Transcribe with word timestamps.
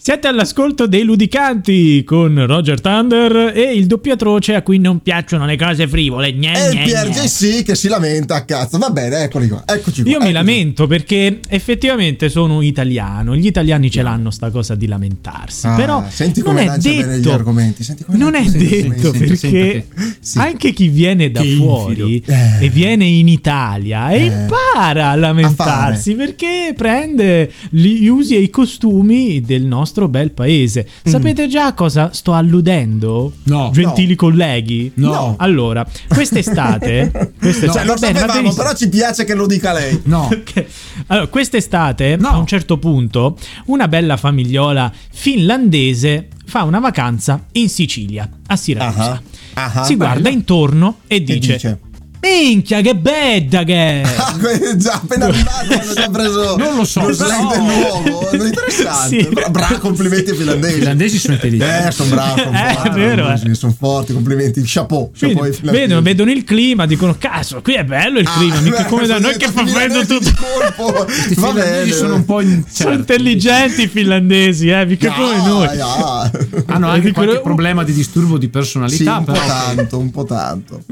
Siete 0.00 0.28
all'ascolto 0.28 0.86
dei 0.86 1.02
Ludicanti 1.02 2.04
con 2.04 2.46
Roger 2.46 2.80
Thunder 2.80 3.52
e 3.52 3.72
il 3.74 3.86
doppiatroce 3.86 4.54
a 4.54 4.62
cui 4.62 4.78
non 4.78 5.00
piacciono 5.00 5.44
le 5.44 5.56
cose 5.56 5.88
frivole. 5.88 6.32
Gne, 6.32 6.52
E 6.54 6.68
il 6.70 6.74
gne, 6.76 6.84
gne. 6.84 6.92
PRGC 7.10 7.62
che 7.64 7.74
si 7.74 7.88
lamenta, 7.88 8.44
cazzo. 8.44 8.78
Va 8.78 8.90
bene, 8.90 9.24
eccoli 9.24 9.48
qua. 9.48 9.64
Eccoci 9.66 10.02
qua. 10.02 10.10
Io 10.12 10.18
mi 10.18 10.28
eccoci. 10.28 10.32
lamento 10.32 10.86
perché 10.86 11.40
effettivamente 11.48 12.28
sono 12.28 12.62
italiano. 12.62 13.34
Gli 13.36 13.46
italiani 13.46 13.90
ce 13.90 14.02
l'hanno 14.02 14.30
sta 14.30 14.50
cosa 14.50 14.76
di 14.76 14.86
lamentarsi. 14.86 15.66
Ah, 15.66 15.74
però 15.74 16.04
senti 16.08 16.40
non 16.42 16.50
come 16.50 16.62
è 16.62 16.66
lancia 16.66 16.88
bene 16.90 17.02
gli 17.18 17.20
detto. 17.22 17.32
argomenti, 17.32 17.82
senti 17.82 18.04
come 18.04 18.18
non 18.18 18.34
è 18.36 18.44
detto 18.44 19.10
senti, 19.12 19.18
perché 19.18 19.36
senti, 19.36 19.84
Sì. 20.20 20.38
anche 20.38 20.72
chi 20.72 20.88
viene 20.88 21.30
da 21.32 21.40
Che 21.42 21.54
fuori. 21.56 22.22
Eh. 22.24 22.64
e 22.64 22.68
viene 22.70 23.04
in 23.04 23.26
Italia 23.26 24.10
Eh. 24.10 24.26
impara 24.26 25.10
a 25.10 25.16
lamentarsi 25.16 26.14
perché 26.14 26.72
prende 26.76 27.50
gli 27.68 28.06
usi 28.06 28.36
e 28.36 28.40
i 28.40 28.48
costumi 28.48 29.40
del 29.40 29.64
nostro 29.64 29.86
bel 30.08 30.30
paese. 30.32 30.86
Mm. 31.06 31.10
Sapete 31.10 31.48
già 31.48 31.66
a 31.66 31.74
cosa 31.74 32.12
sto 32.12 32.32
alludendo? 32.34 33.32
No. 33.44 33.70
Gentili 33.72 34.14
colleghi? 34.14 34.92
No. 34.94 35.34
Allora, 35.38 35.86
quest'estate, 36.08 37.32
quest'estate 37.40 37.78
Cioè, 37.78 37.84
lo 37.86 37.94
bene, 37.94 38.18
sapevamo, 38.18 38.54
però 38.54 38.74
ci 38.74 38.88
piace 38.88 39.24
che 39.24 39.34
lo 39.34 39.46
dica 39.46 39.72
lei. 39.72 40.00
No. 40.04 40.28
Ok. 40.38 40.64
Allora, 41.08 41.26
quest'estate, 41.28 42.16
No. 42.16 42.28
a 42.28 42.36
un 42.36 42.46
certo 42.46 42.78
punto, 42.78 43.36
una 43.66 43.88
bella 43.88 44.16
famigliola 44.16 44.92
finlandese 45.10 46.28
fa 46.46 46.62
una 46.64 46.78
vacanza 46.78 47.44
in 47.52 47.68
Sicilia, 47.68 48.28
a 48.46 48.56
Siracusa. 48.56 49.22
Ah, 49.54 49.72
ah, 49.74 49.84
si 49.84 49.96
guarda 49.96 50.20
bello. 50.22 50.34
intorno 50.36 50.96
e 51.06 51.16
E 51.16 51.22
dice: 51.24 51.52
dice? 51.54 51.78
Minchia, 52.20 52.80
che 52.80 52.94
bella 52.96 53.62
che 53.64 53.74
è! 53.74 54.02
Ah, 54.28 54.76
già 54.76 54.94
appena 54.94 55.26
arrivato 55.26 55.72
hanno 55.72 55.92
già 55.94 56.08
preso 56.10 56.56
Non 56.58 56.76
lo 56.76 56.84
so, 56.84 57.06
lo 57.06 57.12
slang 57.12 57.48
però- 57.48 57.62
nuovo 57.62 58.30
è 58.30 58.34
interessante 58.44 59.22
Sì. 59.22 59.28
Bra- 59.32 59.48
bravo 59.50 59.78
complimenti 59.78 60.30
ai 60.30 60.34
I 60.34 60.38
finlandesi 60.38 60.74
finlandesi 60.78 61.18
sono 61.18 61.34
intelligenti. 61.34 61.86
eh 61.88 61.90
sono 61.90 62.10
bravi 62.10 62.40
sono 62.42 62.58
Eh, 62.58 62.72
forti 62.74 62.88
è 62.88 62.92
vero, 62.92 63.32
eh. 63.32 63.54
sono 63.54 63.74
forti 63.78 64.12
complimenti 64.12 64.62
chapeau 64.64 65.10
Quindi, 65.10 65.18
chapeau 65.36 65.42
ai 65.50 65.52
finlandesi. 65.56 65.86
vedono, 65.86 66.02
vedono 66.02 66.30
il 66.30 66.44
clima, 66.44 66.86
dicono: 66.86 67.16
Cazzo, 67.18 67.62
qui 67.62 67.74
è 67.74 67.84
bello 67.84 68.18
il 68.18 68.26
Ah, 68.26 68.36
clima, 68.38 68.60
mica 68.60 68.82
beh, 68.82 68.88
come 68.88 69.06
da 69.06 69.18
noi 69.18 69.36
che 69.36 69.48
fa 69.48 69.62
i 69.62 69.68
freddo 69.68 70.00
finlandesi 70.04 70.32
tutto. 70.32 70.46
colpo. 70.76 71.04
I 71.06 71.34
Va 71.34 71.48
finlandesi 71.48 71.78
bene 71.80 71.92
sono 71.92 72.14
un 72.14 72.24
po' 72.24 72.40
incerti. 72.40 72.72
Sono 72.82 72.94
intelligenti 72.94 73.82
i 73.82 73.88
finlandesi, 73.88 74.68
eh, 74.68 74.86
mica 74.86 75.12
come 75.12 75.34
Ah, 75.34 75.46
noi. 75.46 75.78
ah. 75.80 76.30
Hanno 76.66 76.88
anche 76.88 77.12
qualche 77.12 77.40
problema 77.40 77.82
di 77.84 77.92
disturbo 77.92 78.36
di 78.38 78.44
sì 78.46 78.50
personalità. 78.50 79.16
un 79.18 79.24
po' 79.24 79.32
tanto 79.32 79.98
un 79.98 80.10
po' 80.10 80.24
tanto 80.24 80.82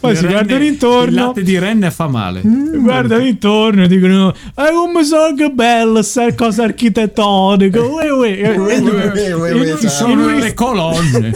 Poi 0.00 0.16
si 0.16 0.26
guardano 0.26 0.64
Il 0.64 0.71
intorno. 0.72 1.26
latte 1.26 1.42
di 1.42 1.58
renne 1.58 1.90
fa 1.90 2.08
male. 2.08 2.40
Guardano 2.42 3.24
intorno 3.24 3.84
e 3.84 3.88
dicono: 3.88 4.34
Ah, 4.54 4.70
come 4.70 5.04
so 5.04 5.34
che 5.36 5.50
bello, 5.50 6.02
sta 6.02 6.34
cosa. 6.34 6.66
E- 6.66 8.10
ue, 8.10 8.38
e- 8.38 9.76
cioè. 9.78 9.88
Sono 9.88 10.28
e- 10.30 10.38
le 10.40 10.54
colonne. 10.54 11.32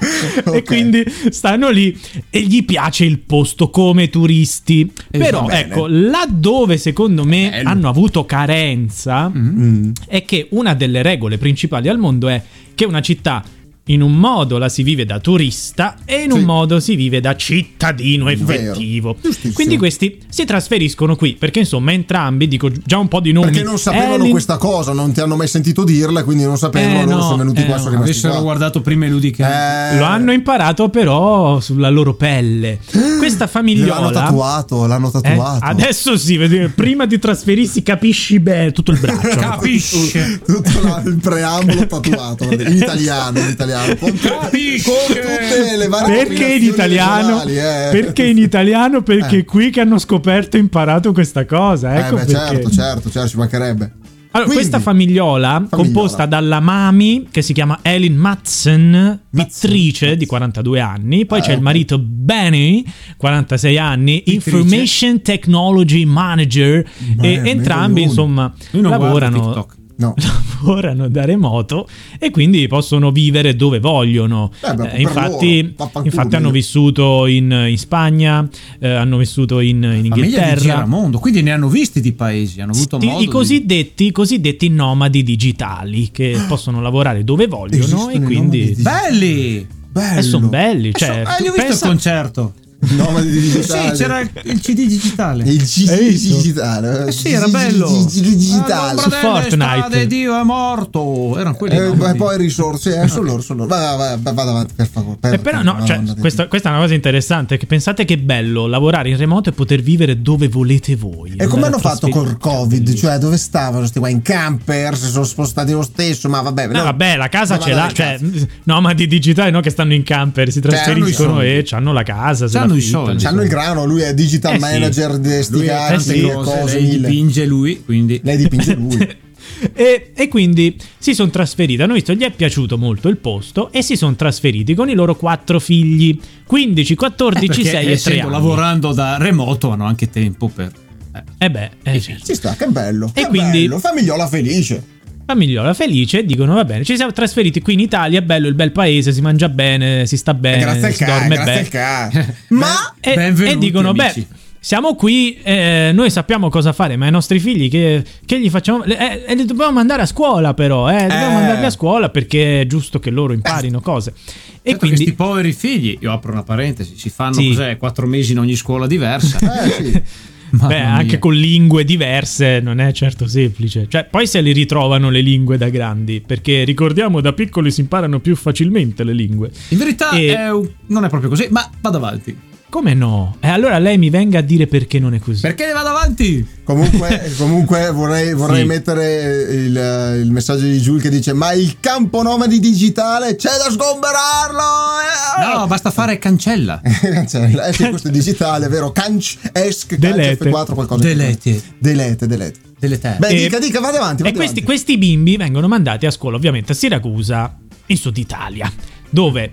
E 0.00 0.42
Ok. 0.58 0.62
quindi 0.64 1.04
stanno 1.30 1.70
lì 1.70 1.98
e 2.30 2.40
gli 2.42 2.64
piace 2.64 3.04
il 3.04 3.18
posto 3.18 3.68
come 3.68 4.08
turisti. 4.08 4.90
Però 5.10 5.42
bene. 5.44 5.60
ecco, 5.60 5.86
laddove 5.88 6.76
secondo 6.76 7.24
me 7.24 7.48
Bello. 7.50 7.68
hanno 7.68 7.88
avuto 7.88 8.24
carenza 8.24 9.28
Mm. 9.34 9.90
è 10.06 10.24
che 10.24 10.46
una 10.50 10.74
delle 10.74 11.02
regole 11.02 11.36
principali 11.36 11.88
al 11.88 11.98
mondo 11.98 12.28
è 12.28 12.40
che 12.76 12.84
una 12.84 13.00
città 13.00 13.42
in 13.88 14.02
un 14.02 14.12
modo 14.14 14.58
la 14.58 14.68
si 14.68 14.82
vive 14.82 15.04
da 15.04 15.18
turista 15.20 15.96
e 16.04 16.22
in 16.22 16.32
un 16.32 16.38
Sì. 16.40 16.44
modo 16.44 16.80
si 16.80 16.94
vive 16.96 17.20
da 17.20 17.36
cittadino 17.36 18.28
effettivo. 18.28 19.16
Giustissimo. 19.20 19.52
Quindi 19.54 19.76
questi 19.76 20.18
si 20.28 20.44
trasferiscono 20.44 21.16
qui 21.16 21.34
perché 21.34 21.60
insomma 21.60 21.92
entrambi, 21.92 22.48
dico 22.48 22.70
già 22.84 22.98
un 22.98 23.08
po' 23.08 23.20
di 23.20 23.32
nomi. 23.32 23.46
perché 23.50 23.62
non 23.64 23.78
sapevano 23.78 24.14
Ellen- 24.16 24.30
questa 24.30 24.56
cosa 24.56 24.92
non 24.92 25.12
ti 25.12 25.20
hanno 25.20 25.36
mai 25.36 25.48
sentito 25.48 25.84
dirla 25.84 26.22
quindi 26.24 26.44
non 26.44 26.58
sapevano 26.58 27.00
Eh, 27.00 27.04
loro 27.04 27.16
no, 27.16 27.22
sono 27.22 27.36
venuti 27.38 27.60
eh, 27.62 27.64
qua 27.64 27.74
no. 27.76 27.80
sono 27.80 27.90
rimasti 27.92 28.10
Avessero 28.10 28.32
qua 28.34 28.42
guardato 28.42 28.80
prima 28.80 29.06
i 29.06 29.10
ludicanti. 29.10 29.94
Eh, 29.94 29.98
Lo 29.98 30.04
hanno 30.04 30.32
imparato 30.32 30.88
però 30.88 31.60
sulla 31.60 31.88
loro 31.90 32.14
pelle. 32.14 32.78
Questa 33.18 33.44
l'hanno 33.50 33.50
famigliola... 33.50 34.10
tatuato 34.10 34.86
l'hanno 34.86 35.08
Eh, 35.08 35.20
tatuato 35.20 35.64
adesso 35.64 36.16
sì, 36.16 36.38
prima 36.74 37.06
di 37.06 37.18
trasferirsi 37.18 37.82
capisci 37.82 38.38
bene 38.40 38.72
tutto 38.72 38.90
il 38.92 38.98
braccio. 38.98 39.28
Capisce. 39.38 40.40
tutto 40.44 40.80
la- 40.82 41.02
il 41.04 41.16
preambolo 41.20 41.86
tatuato 41.86 42.44
in 42.52 42.76
italiano 42.76 43.38
in 43.38 43.48
italiano 43.48 43.77
con, 43.98 44.18
Capisce. 44.18 44.90
con 44.90 45.14
tutte 45.16 45.76
le 45.76 45.88
varie 45.88 46.24
perché 46.26 46.44
in 46.54 46.62
italiano? 46.64 47.42
eh. 47.44 47.88
Perché 47.90 48.24
in 48.24 48.38
italiano? 48.38 49.02
Perché 49.02 49.36
Eh. 49.36 49.40
è 49.40 49.44
qui 49.44 49.70
che 49.70 49.80
hanno 49.80 49.98
scoperto 49.98 50.56
e 50.56 50.60
imparato 50.60 51.12
questa 51.12 51.44
cosa. 51.44 51.94
eh 51.94 52.00
Ecco 52.00 52.16
beh, 52.16 52.24
perché. 52.24 52.32
certo 52.32 52.70
certo 52.70 53.10
certo 53.10 53.28
ci 53.28 53.36
mancherebbe 53.36 53.92
Allora, 54.30 54.50
Quindi, 54.50 54.68
questa 54.68 54.78
famigliola, 54.78 55.66
composta 55.70 56.26
dalla 56.26 56.60
mami 56.60 57.28
che 57.30 57.40
si 57.40 57.54
chiama 57.54 57.78
Ellen 57.82 58.14
Madsen, 58.14 59.20
pittrice 59.30 60.16
di 60.18 60.26
42 60.26 60.80
anni, 60.80 61.24
poi 61.24 61.38
Ah, 61.38 61.42
c'è 61.42 61.50
il 61.52 61.56
ok. 61.56 61.62
marito 61.62 61.98
Benny, 61.98 62.84
46 63.16 63.78
anni, 63.78 64.22
Pittrice. 64.22 64.50
Information 64.50 65.22
Technology 65.22 66.04
Manager 66.04 66.84
Ma 67.16 67.22
e 67.24 67.40
entrambi 67.44 68.02
insomma 68.02 68.52
lavorano 68.72 69.40
TikTok. 69.40 69.76
No 69.98 70.14
lavorano 70.60 71.08
da 71.08 71.24
remoto 71.24 71.88
e 72.18 72.30
quindi 72.30 72.66
possono 72.66 73.10
vivere 73.10 73.54
dove 73.56 73.78
vogliono. 73.80 74.50
Eh 74.60 74.74
beh, 74.74 74.90
Eh, 74.90 75.00
infatti, 75.02 75.74
infatti 76.02 76.36
hanno 76.36 76.50
vissuto 76.50 77.26
in, 77.26 77.50
in 77.68 77.78
Spagna, 77.78 78.48
eh, 78.78 78.88
hanno 78.88 79.16
vissuto 79.18 79.60
in, 79.60 79.82
in 79.82 80.00
di 80.02 80.06
Inghilterra. 80.08 80.56
giramondo, 80.60 81.18
quindi 81.18 81.42
ne 81.42 81.52
hanno 81.52 81.68
visti 81.68 82.00
di 82.00 82.12
paesi, 82.12 82.60
hanno 82.60 82.72
avuto 82.72 82.98
modo 82.98 83.16
I 83.20 83.24
di- 83.24 83.30
cosiddetti, 83.30 84.06
i 84.06 84.12
cosiddetti 84.12 84.68
nomadi 84.68 85.22
digitali 85.22 86.10
che 86.10 86.38
possono 86.48 86.80
lavorare 86.80 87.24
dove 87.24 87.46
vogliono 87.46 87.82
Esistono 87.84 88.10
e 88.10 88.20
quindi 88.22 88.74
Belli! 88.78 89.66
bello 89.90 90.18
eh, 90.18 90.22
sono 90.22 90.48
belli. 90.48 90.92
Cioè, 90.92 91.22
tu 91.36 91.42
li 91.42 91.48
ho 91.48 91.52
visto 91.52 91.66
pensa- 91.66 91.84
il 91.86 91.90
concerto. 91.90 92.52
nomadi 92.94 93.28
digitali 93.28 93.88
Sì, 93.88 94.02
c'era 94.02 94.20
il 94.20 94.60
CD 94.60 94.86
digitale. 94.86 95.42
il 95.44 95.58
visto? 95.58 95.96
digitale 95.96 97.06
Eh 97.06 97.12
sì, 97.12 97.32
era 97.32 97.48
bello. 97.48 97.88
Digitale 98.08 99.00
Su 99.00 99.10
Fortnite. 99.10 100.06
Dio 100.06 100.40
è 100.40 100.44
morto. 100.44 101.36
Erano 101.36 101.56
quelli. 101.56 101.76
Eh, 101.76 101.90
beh, 101.90 102.14
poi 102.14 102.36
risorse, 102.36 103.00
eh, 103.00 103.08
sono 103.08 103.24
loro, 103.24 103.42
sono 103.42 103.66
vado 103.66 104.40
avanti, 104.40 104.74
per 104.76 104.88
favore. 104.88 105.18
Eh, 105.22 105.38
però 105.38 105.62
no, 105.62 105.84
cioè, 105.84 106.00
questa, 106.20 106.46
è 106.46 106.68
una 106.68 106.78
cosa 106.78 106.94
interessante. 106.94 107.56
Che 107.56 107.66
pensate 107.66 108.04
che 108.04 108.16
bello 108.16 108.68
lavorare 108.68 109.08
in 109.10 109.16
remoto 109.16 109.48
e 109.48 109.52
poter 109.52 109.80
vivere 109.80 110.22
dove 110.22 110.46
volete 110.46 110.94
voi. 110.94 111.34
E 111.36 111.46
come 111.46 111.66
hanno 111.66 111.78
fatto 111.78 112.08
col 112.08 112.38
Covid? 112.38 112.94
Cioè, 112.94 113.18
dove 113.18 113.38
stavano 113.38 113.86
sti 113.86 113.98
qua? 113.98 114.08
In 114.08 114.22
camper? 114.22 114.96
Si 114.96 115.10
sono 115.10 115.24
spostati 115.24 115.72
lo 115.72 115.82
stesso? 115.82 116.28
Ma 116.28 116.42
vabbè, 116.42 116.68
No, 116.68 116.84
vabbè, 116.84 117.16
la 117.16 117.28
casa 117.28 117.58
ce 117.58 117.72
l'ha. 117.72 117.90
Cioè, 117.92 118.20
nomadi 118.64 119.08
digitali 119.08 119.50
no, 119.50 119.60
che 119.60 119.70
stanno 119.70 119.94
in 119.94 120.04
camper, 120.04 120.52
si 120.52 120.58
i 120.58 120.62
trasferiscono 120.62 121.40
e 121.40 121.66
hanno 121.70 121.92
la 121.92 122.04
casa. 122.04 122.46
se 122.46 122.58
C'hanno 122.67 122.67
la 122.72 122.78
i 122.78 122.80
soldi. 122.80 123.22
C'hanno 123.22 123.42
il 123.42 123.48
grano, 123.48 123.84
lui 123.84 124.02
è 124.02 124.14
digital 124.14 124.52
Eh 124.52 124.56
sì. 124.56 124.60
manager 124.60 125.18
di 125.18 125.42
sti 125.42 125.58
sì, 125.98 126.20
cose, 126.20 126.32
cose, 126.60 126.74
lei 126.80 126.88
mille. 126.88 127.08
dipinge 127.08 127.46
lui, 127.46 127.82
quindi 127.84 128.20
Lei 128.22 128.36
dipinge 128.36 128.74
lui. 128.74 129.16
E, 129.72 130.12
e 130.14 130.28
quindi 130.28 130.76
si 130.98 131.14
sono 131.14 131.30
trasferiti. 131.30 131.80
Hanno 131.82 131.94
visto, 131.94 132.12
gli 132.12 132.22
è 132.22 132.30
piaciuto 132.30 132.76
molto 132.78 133.08
il 133.08 133.16
posto 133.16 133.72
e 133.72 133.82
si 133.82 133.96
sono 133.96 134.14
trasferiti 134.14 134.74
con 134.74 134.88
i 134.88 134.94
loro 134.94 135.16
quattro 135.16 135.58
figli: 135.58 136.18
15, 136.46 136.94
14, 136.94 137.46
perché 137.46 137.62
6 137.64 137.72
e 137.80 137.82
3 137.84 137.92
essendo 137.92 138.20
anni. 138.22 138.30
lavorando 138.30 138.92
da 138.92 139.16
remoto 139.16 139.70
hanno 139.70 139.86
anche 139.86 140.10
tempo 140.10 140.48
per 140.48 140.70
eh. 141.14 141.46
Eh 141.46 141.50
beh, 141.50 141.70
eh, 141.82 142.00
certo. 142.00 142.26
Ci 142.26 142.34
sta, 142.34 142.54
che 142.54 142.66
bello. 142.66 143.10
E 143.14 143.22
che 143.22 143.28
quindi- 143.28 143.62
bello, 143.62 143.78
famigliola 143.78 144.28
felice. 144.28 144.96
Famigliola 145.30 145.74
felice, 145.74 146.24
dicono 146.24 146.54
va 146.54 146.64
bene, 146.64 146.84
ci 146.84 146.96
siamo 146.96 147.12
trasferiti 147.12 147.60
qui 147.60 147.74
in 147.74 147.80
Italia, 147.80 148.18
è 148.20 148.22
bello 148.22 148.48
il 148.48 148.54
bel 148.54 148.72
paese, 148.72 149.12
si 149.12 149.20
mangia 149.20 149.50
bene, 149.50 150.06
si 150.06 150.16
sta 150.16 150.32
bene, 150.32 150.60
grazie 150.60 150.90
si 150.92 151.04
dorme 151.04 151.36
bene. 151.36 151.68
ca. 151.68 152.10
Ma 152.48 152.94
E, 152.98 153.34
e 153.36 153.58
dicono, 153.58 153.90
amici. 153.90 154.26
beh, 154.26 154.36
siamo 154.58 154.94
qui, 154.94 155.36
eh, 155.42 155.90
noi 155.92 156.08
sappiamo 156.10 156.48
cosa 156.48 156.72
fare, 156.72 156.96
ma 156.96 157.04
ai 157.04 157.10
nostri 157.10 157.40
figli 157.40 157.68
che, 157.68 158.02
che 158.24 158.40
gli 158.40 158.48
facciamo? 158.48 158.84
Eh, 158.84 159.24
eh, 159.28 159.34
li 159.34 159.44
dobbiamo 159.44 159.72
mandare 159.72 160.00
a 160.00 160.06
scuola 160.06 160.54
però, 160.54 160.88
eh, 160.88 161.02
dobbiamo 161.02 161.28
Eh. 161.28 161.40
mandarli 161.42 161.66
a 161.66 161.70
scuola 161.70 162.08
perché 162.08 162.62
è 162.62 162.66
giusto 162.66 162.98
che 162.98 163.10
loro 163.10 163.34
imparino 163.34 163.82
cose. 163.82 164.14
E 164.62 164.70
Certo, 164.70 164.78
quindi... 164.78 164.96
questi 164.96 165.12
poveri 165.12 165.52
figli, 165.52 165.98
io 166.00 166.10
apro 166.10 166.32
una 166.32 166.42
parentesi, 166.42 166.94
si 166.96 167.10
fanno 167.10 167.34
Sì. 167.34 167.48
cos'è, 167.48 167.76
quattro 167.76 168.06
mesi 168.06 168.32
in 168.32 168.38
ogni 168.38 168.54
scuola 168.56 168.86
diversa. 168.86 169.38
eh 169.66 169.70
sì. 169.84 170.02
Mamma 170.50 170.66
Beh, 170.68 170.80
anche 170.80 171.04
mia. 171.04 171.18
con 171.18 171.34
lingue 171.34 171.84
diverse 171.84 172.60
non 172.60 172.80
è 172.80 172.92
certo 172.92 173.26
semplice. 173.26 173.86
Cioè, 173.88 174.04
poi 174.10 174.26
se 174.26 174.40
li 174.40 174.52
ritrovano 174.52 175.10
le 175.10 175.20
lingue 175.20 175.56
da 175.58 175.68
grandi, 175.68 176.22
perché 176.24 176.64
ricordiamo 176.64 177.20
da 177.20 177.32
piccoli 177.32 177.70
si 177.70 177.80
imparano 177.82 178.20
più 178.20 178.34
facilmente 178.36 179.04
le 179.04 179.12
lingue. 179.12 179.50
In 179.70 179.78
verità 179.78 180.10
E- 180.10 180.34
è 180.36 180.50
un- 180.50 180.68
non 180.86 181.04
è 181.04 181.08
proprio 181.08 181.28
così, 181.30 181.46
ma 181.50 181.68
vado 181.80 181.96
avanti. 181.98 182.36
Come 182.70 182.92
no? 182.92 183.36
E 183.40 183.48
allora 183.48 183.78
lei 183.78 183.96
mi 183.96 184.10
venga 184.10 184.40
a 184.40 184.42
dire 184.42 184.66
perché 184.66 184.98
non 184.98 185.14
è 185.14 185.18
così. 185.18 185.40
Perché 185.40 185.64
ne 185.66 185.72
vado 185.72 185.88
avanti? 185.88 186.46
Comunque, 186.64 187.32
comunque 187.38 187.90
vorrei, 187.92 188.34
vorrei 188.34 188.60
Sì. 188.60 188.66
mettere 188.66 189.42
il, 189.50 190.20
il 190.22 190.30
messaggio 190.30 190.64
di 190.64 190.78
Giul 190.78 191.00
che 191.00 191.08
dice: 191.08 191.32
Ma 191.32 191.52
il 191.52 191.76
campo 191.80 192.22
nomadi 192.22 192.60
digitale 192.60 193.36
c'è 193.36 193.48
da 193.56 193.70
sgomberarlo! 193.70 195.56
No, 195.58 195.66
basta 195.66 195.90
fare 195.90 196.18
cancella. 196.18 196.80
Cancella. 196.84 197.64
Eh 197.66 197.72
sì, 197.72 197.88
questo 197.88 198.08
è 198.08 198.10
digitale, 198.10 198.68
vero? 198.68 198.92
Canc, 198.92 199.36
esc, 199.52 199.94
Delete. 199.94 200.50
F4, 200.50 200.74
qualcosa. 200.74 201.02
Delete. 201.02 201.62
Delete, 201.78 202.26
delete. 202.26 202.58
Delle 202.78 202.98
terre. 202.98 203.18
Beh, 203.18 203.28
E- 203.28 203.34
dica, 203.44 203.58
dica, 203.58 203.80
vada 203.80 203.96
avanti. 203.96 204.22
E 204.22 204.24
vada 204.26 204.36
questi, 204.36 204.58
avanti. 204.58 204.62
questi 204.62 204.98
bimbi 204.98 205.36
vengono 205.38 205.68
mandati 205.68 206.04
a 206.06 206.10
scuola 206.10 206.36
ovviamente 206.36 206.72
a 206.72 206.74
Siracusa, 206.74 207.56
in 207.86 207.96
Sud 207.96 208.16
Italia, 208.18 208.70
dove 209.08 209.52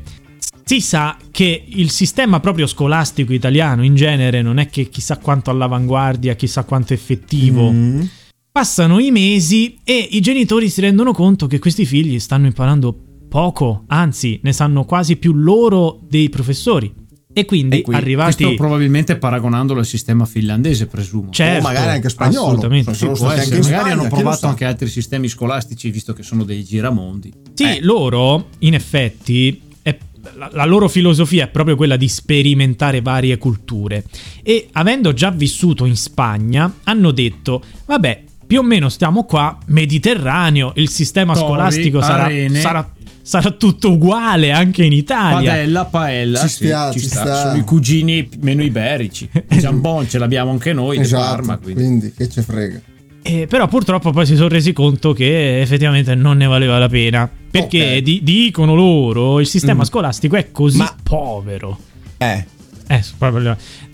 si 0.63 0.81
sa 0.81 1.17
che 1.31 1.63
il 1.67 1.91
sistema 1.91 2.39
proprio 2.39 2.65
scolastico 2.65 3.33
italiano 3.33 3.83
in 3.83 3.95
genere 3.95 4.41
non 4.41 4.57
è 4.57 4.67
che 4.67 4.89
chissà 4.89 5.17
quanto 5.17 5.51
all'avanguardia, 5.51 6.35
chissà 6.35 6.63
quanto 6.63 6.93
effettivo. 6.93 7.71
Mm. 7.71 8.01
Passano 8.51 8.99
i 8.99 9.11
mesi 9.11 9.77
e 9.83 10.07
i 10.11 10.21
genitori 10.21 10.69
si 10.69 10.81
rendono 10.81 11.11
conto 11.13 11.45
che 11.45 11.59
questi 11.59 11.85
figli 11.85 12.19
stanno 12.19 12.45
imparando 12.47 12.97
poco, 13.29 13.83
anzi 13.87 14.39
ne 14.43 14.53
sanno 14.53 14.85
quasi 14.85 15.17
più 15.17 15.33
loro 15.33 15.99
dei 16.07 16.29
professori. 16.29 17.03
E 17.37 17.43
quindi 17.43 17.79
E 17.79 17.81
qui- 17.81 17.93
arrivati... 17.93 18.43
Questo 18.43 18.55
probabilmente 18.55 19.17
paragonandolo 19.17 19.81
al 19.81 19.85
sistema 19.85 20.23
finlandese, 20.23 20.87
presumo. 20.87 21.31
Certo, 21.31 21.59
O 21.59 21.67
magari 21.67 21.89
anche 21.89 22.07
spagnolo. 22.07 22.45
Assolutamente. 22.47 22.93
Sono 22.93 23.13
sì. 23.13 23.23
anche 23.25 23.35
magari 23.35 23.63
Spagna, 23.63 23.91
hanno 23.91 24.07
provato 24.07 24.47
anche 24.47 24.63
altri 24.63 24.87
sistemi 24.87 25.27
scolastici, 25.27 25.91
visto 25.91 26.13
che 26.13 26.23
sono 26.23 26.45
dei 26.45 26.63
giramondi. 26.63 27.33
Sì, 27.53 27.63
Eh. 27.63 27.79
loro, 27.81 28.51
in 28.59 28.73
effetti, 28.73 29.61
la, 30.35 30.49
la 30.51 30.65
loro 30.65 30.87
filosofia 30.87 31.45
è 31.45 31.47
proprio 31.47 31.75
quella 31.75 31.97
di 31.97 32.07
sperimentare 32.07 33.01
varie 33.01 33.37
culture. 33.37 34.03
E 34.43 34.67
avendo 34.73 35.13
già 35.13 35.31
vissuto 35.31 35.85
in 35.85 35.95
Spagna, 35.95 36.71
hanno 36.83 37.11
detto: 37.11 37.63
vabbè, 37.85 38.23
più 38.47 38.59
o 38.59 38.63
meno 38.63 38.89
stiamo 38.89 39.23
qua, 39.23 39.57
Mediterraneo, 39.67 40.73
il 40.75 40.89
sistema 40.89 41.33
Tori, 41.33 41.45
scolastico 41.45 42.01
sarà, 42.01 42.29
sarà- 42.53 42.91
sarà 43.21 43.51
tutto 43.51 43.91
uguale 43.91 44.51
anche 44.51 44.83
in 44.83 44.93
Italia. 44.93 45.51
Padella, 45.51 45.85
paella, 45.85 46.39
Ci 46.41 46.47
sì, 46.47 46.53
stia, 46.55 46.91
ci 46.91 46.99
ci 46.99 47.07
sta. 47.07 47.21
sta. 47.21 47.41
Sono 47.41 47.57
i 47.57 47.63
cugini 47.63 48.29
meno 48.41 48.61
iberici. 48.61 49.27
Il 49.49 49.57
Jambon 49.59 50.07
ce 50.07 50.19
l'abbiamo 50.19 50.51
anche 50.51 50.73
noi, 50.73 50.97
di 50.97 51.03
Esatto, 51.03 51.23
Parma, 51.23 51.57
quindi. 51.57 51.81
quindi 51.81 52.13
che 52.15 52.29
ce 52.29 52.41
frega. 52.43 52.81
Eh, 53.27 53.47
però 53.47 53.67
purtroppo 53.67 54.11
poi 54.11 54.25
si 54.27 54.35
sono 54.35 54.49
resi 54.49 54.71
conto 54.71 55.11
che 55.11 55.59
effettivamente 55.59 56.13
non 56.13 56.37
ne 56.37 56.45
valeva 56.45 56.77
la 56.77 56.87
pena. 56.87 57.27
Perché 57.49 57.95
Ok. 57.95 57.97
di- 58.03 58.19
dicono 58.21 58.75
loro 58.75 59.39
il 59.39 59.47
sistema 59.47 59.81
Mm. 59.81 59.85
scolastico 59.85 60.35
è 60.35 60.51
così 60.51 60.77
Ma- 60.77 60.95
povero. 61.01 61.75
Eh, 62.17 62.45
Eh, 62.87 63.01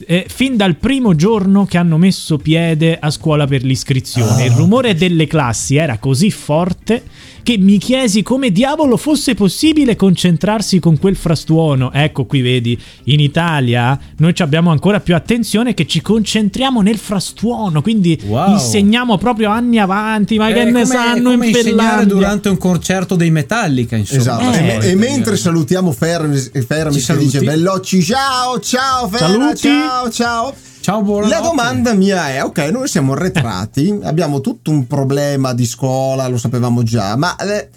eh, 0.05 0.25
fin 0.27 0.57
dal 0.57 0.75
primo 0.75 1.15
giorno 1.15 1.65
che 1.65 1.77
hanno 1.77 1.97
messo 1.97 2.37
piede 2.37 2.99
a 2.99 3.09
scuola 3.09 3.47
per 3.47 3.63
l'iscrizione, 3.63 4.41
Ah. 4.41 4.45
il 4.45 4.51
rumore 4.51 4.95
delle 4.95 5.27
classi 5.27 5.77
era 5.77 5.97
così 5.97 6.29
forte 6.29 7.01
che 7.43 7.57
mi 7.57 7.77
chiesi 7.77 8.21
come 8.23 8.51
diavolo 8.51 8.97
fosse 8.97 9.33
possibile 9.35 9.95
concentrarsi 9.95 10.79
con 10.79 10.97
quel 10.99 11.15
frastuono. 11.15 11.91
Ecco 11.91 12.25
qui 12.25 12.41
vedi, 12.41 12.77
in 13.05 13.19
Italia 13.19 13.97
noi 14.17 14.33
ci 14.33 14.41
abbiamo 14.43 14.69
ancora 14.71 14.99
più 14.99 15.15
attenzione 15.15 15.73
che 15.73 15.85
ci 15.87 16.01
concentriamo 16.01 16.81
nel 16.81 16.97
frastuono, 16.97 17.81
quindi 17.81 18.19
Wow. 18.25 18.53
insegniamo 18.53 19.17
proprio 19.17 19.49
anni 19.49 19.79
avanti, 19.79 20.37
ma 20.37 20.47
che 20.47 20.61
È 20.61 20.65
ne 20.65 20.71
come- 20.71 20.85
sanno 20.85 21.29
come 21.31 21.47
in 21.47 21.53
Finlandia? 21.55 22.05
durante 22.05 22.49
un 22.49 22.57
concerto 22.57 23.15
dei 23.15 23.31
Metallica, 23.31 23.95
insomma. 23.95 24.19
esatto. 24.21 24.57
Eh, 24.57 24.77
e, 24.87 24.89
e 24.91 24.95
mentre 24.95 25.35
salutiamo 25.37 25.91
Fermis, 25.91 26.51
Fermis 26.65 27.03
Ci 27.05 27.11
che 27.13 27.17
dice 27.17 27.31
saluti. 27.39 27.45
Bellocci, 27.45 28.03
ciao, 28.03 28.59
ciao, 28.59 29.09
Saluti. 29.13 29.57
ciao, 29.67 30.09
ciao. 30.09 30.53
Ciao, 30.81 31.01
buonanotte. 31.03 31.33
La 31.35 31.41
domanda 31.41 31.93
mia 31.93 32.29
è: 32.29 32.43
ok, 32.43 32.57
noi 32.71 32.87
siamo 32.87 33.13
arretrati, 33.13 33.99
abbiamo 34.03 34.41
tutto 34.41 34.71
un 34.71 34.87
problema 34.87 35.53
di 35.53 35.65
scuola, 35.65 36.27
lo 36.27 36.37
sapevamo 36.37 36.83
già, 36.83 37.15
ma 37.15 37.35
eh, 37.37 37.69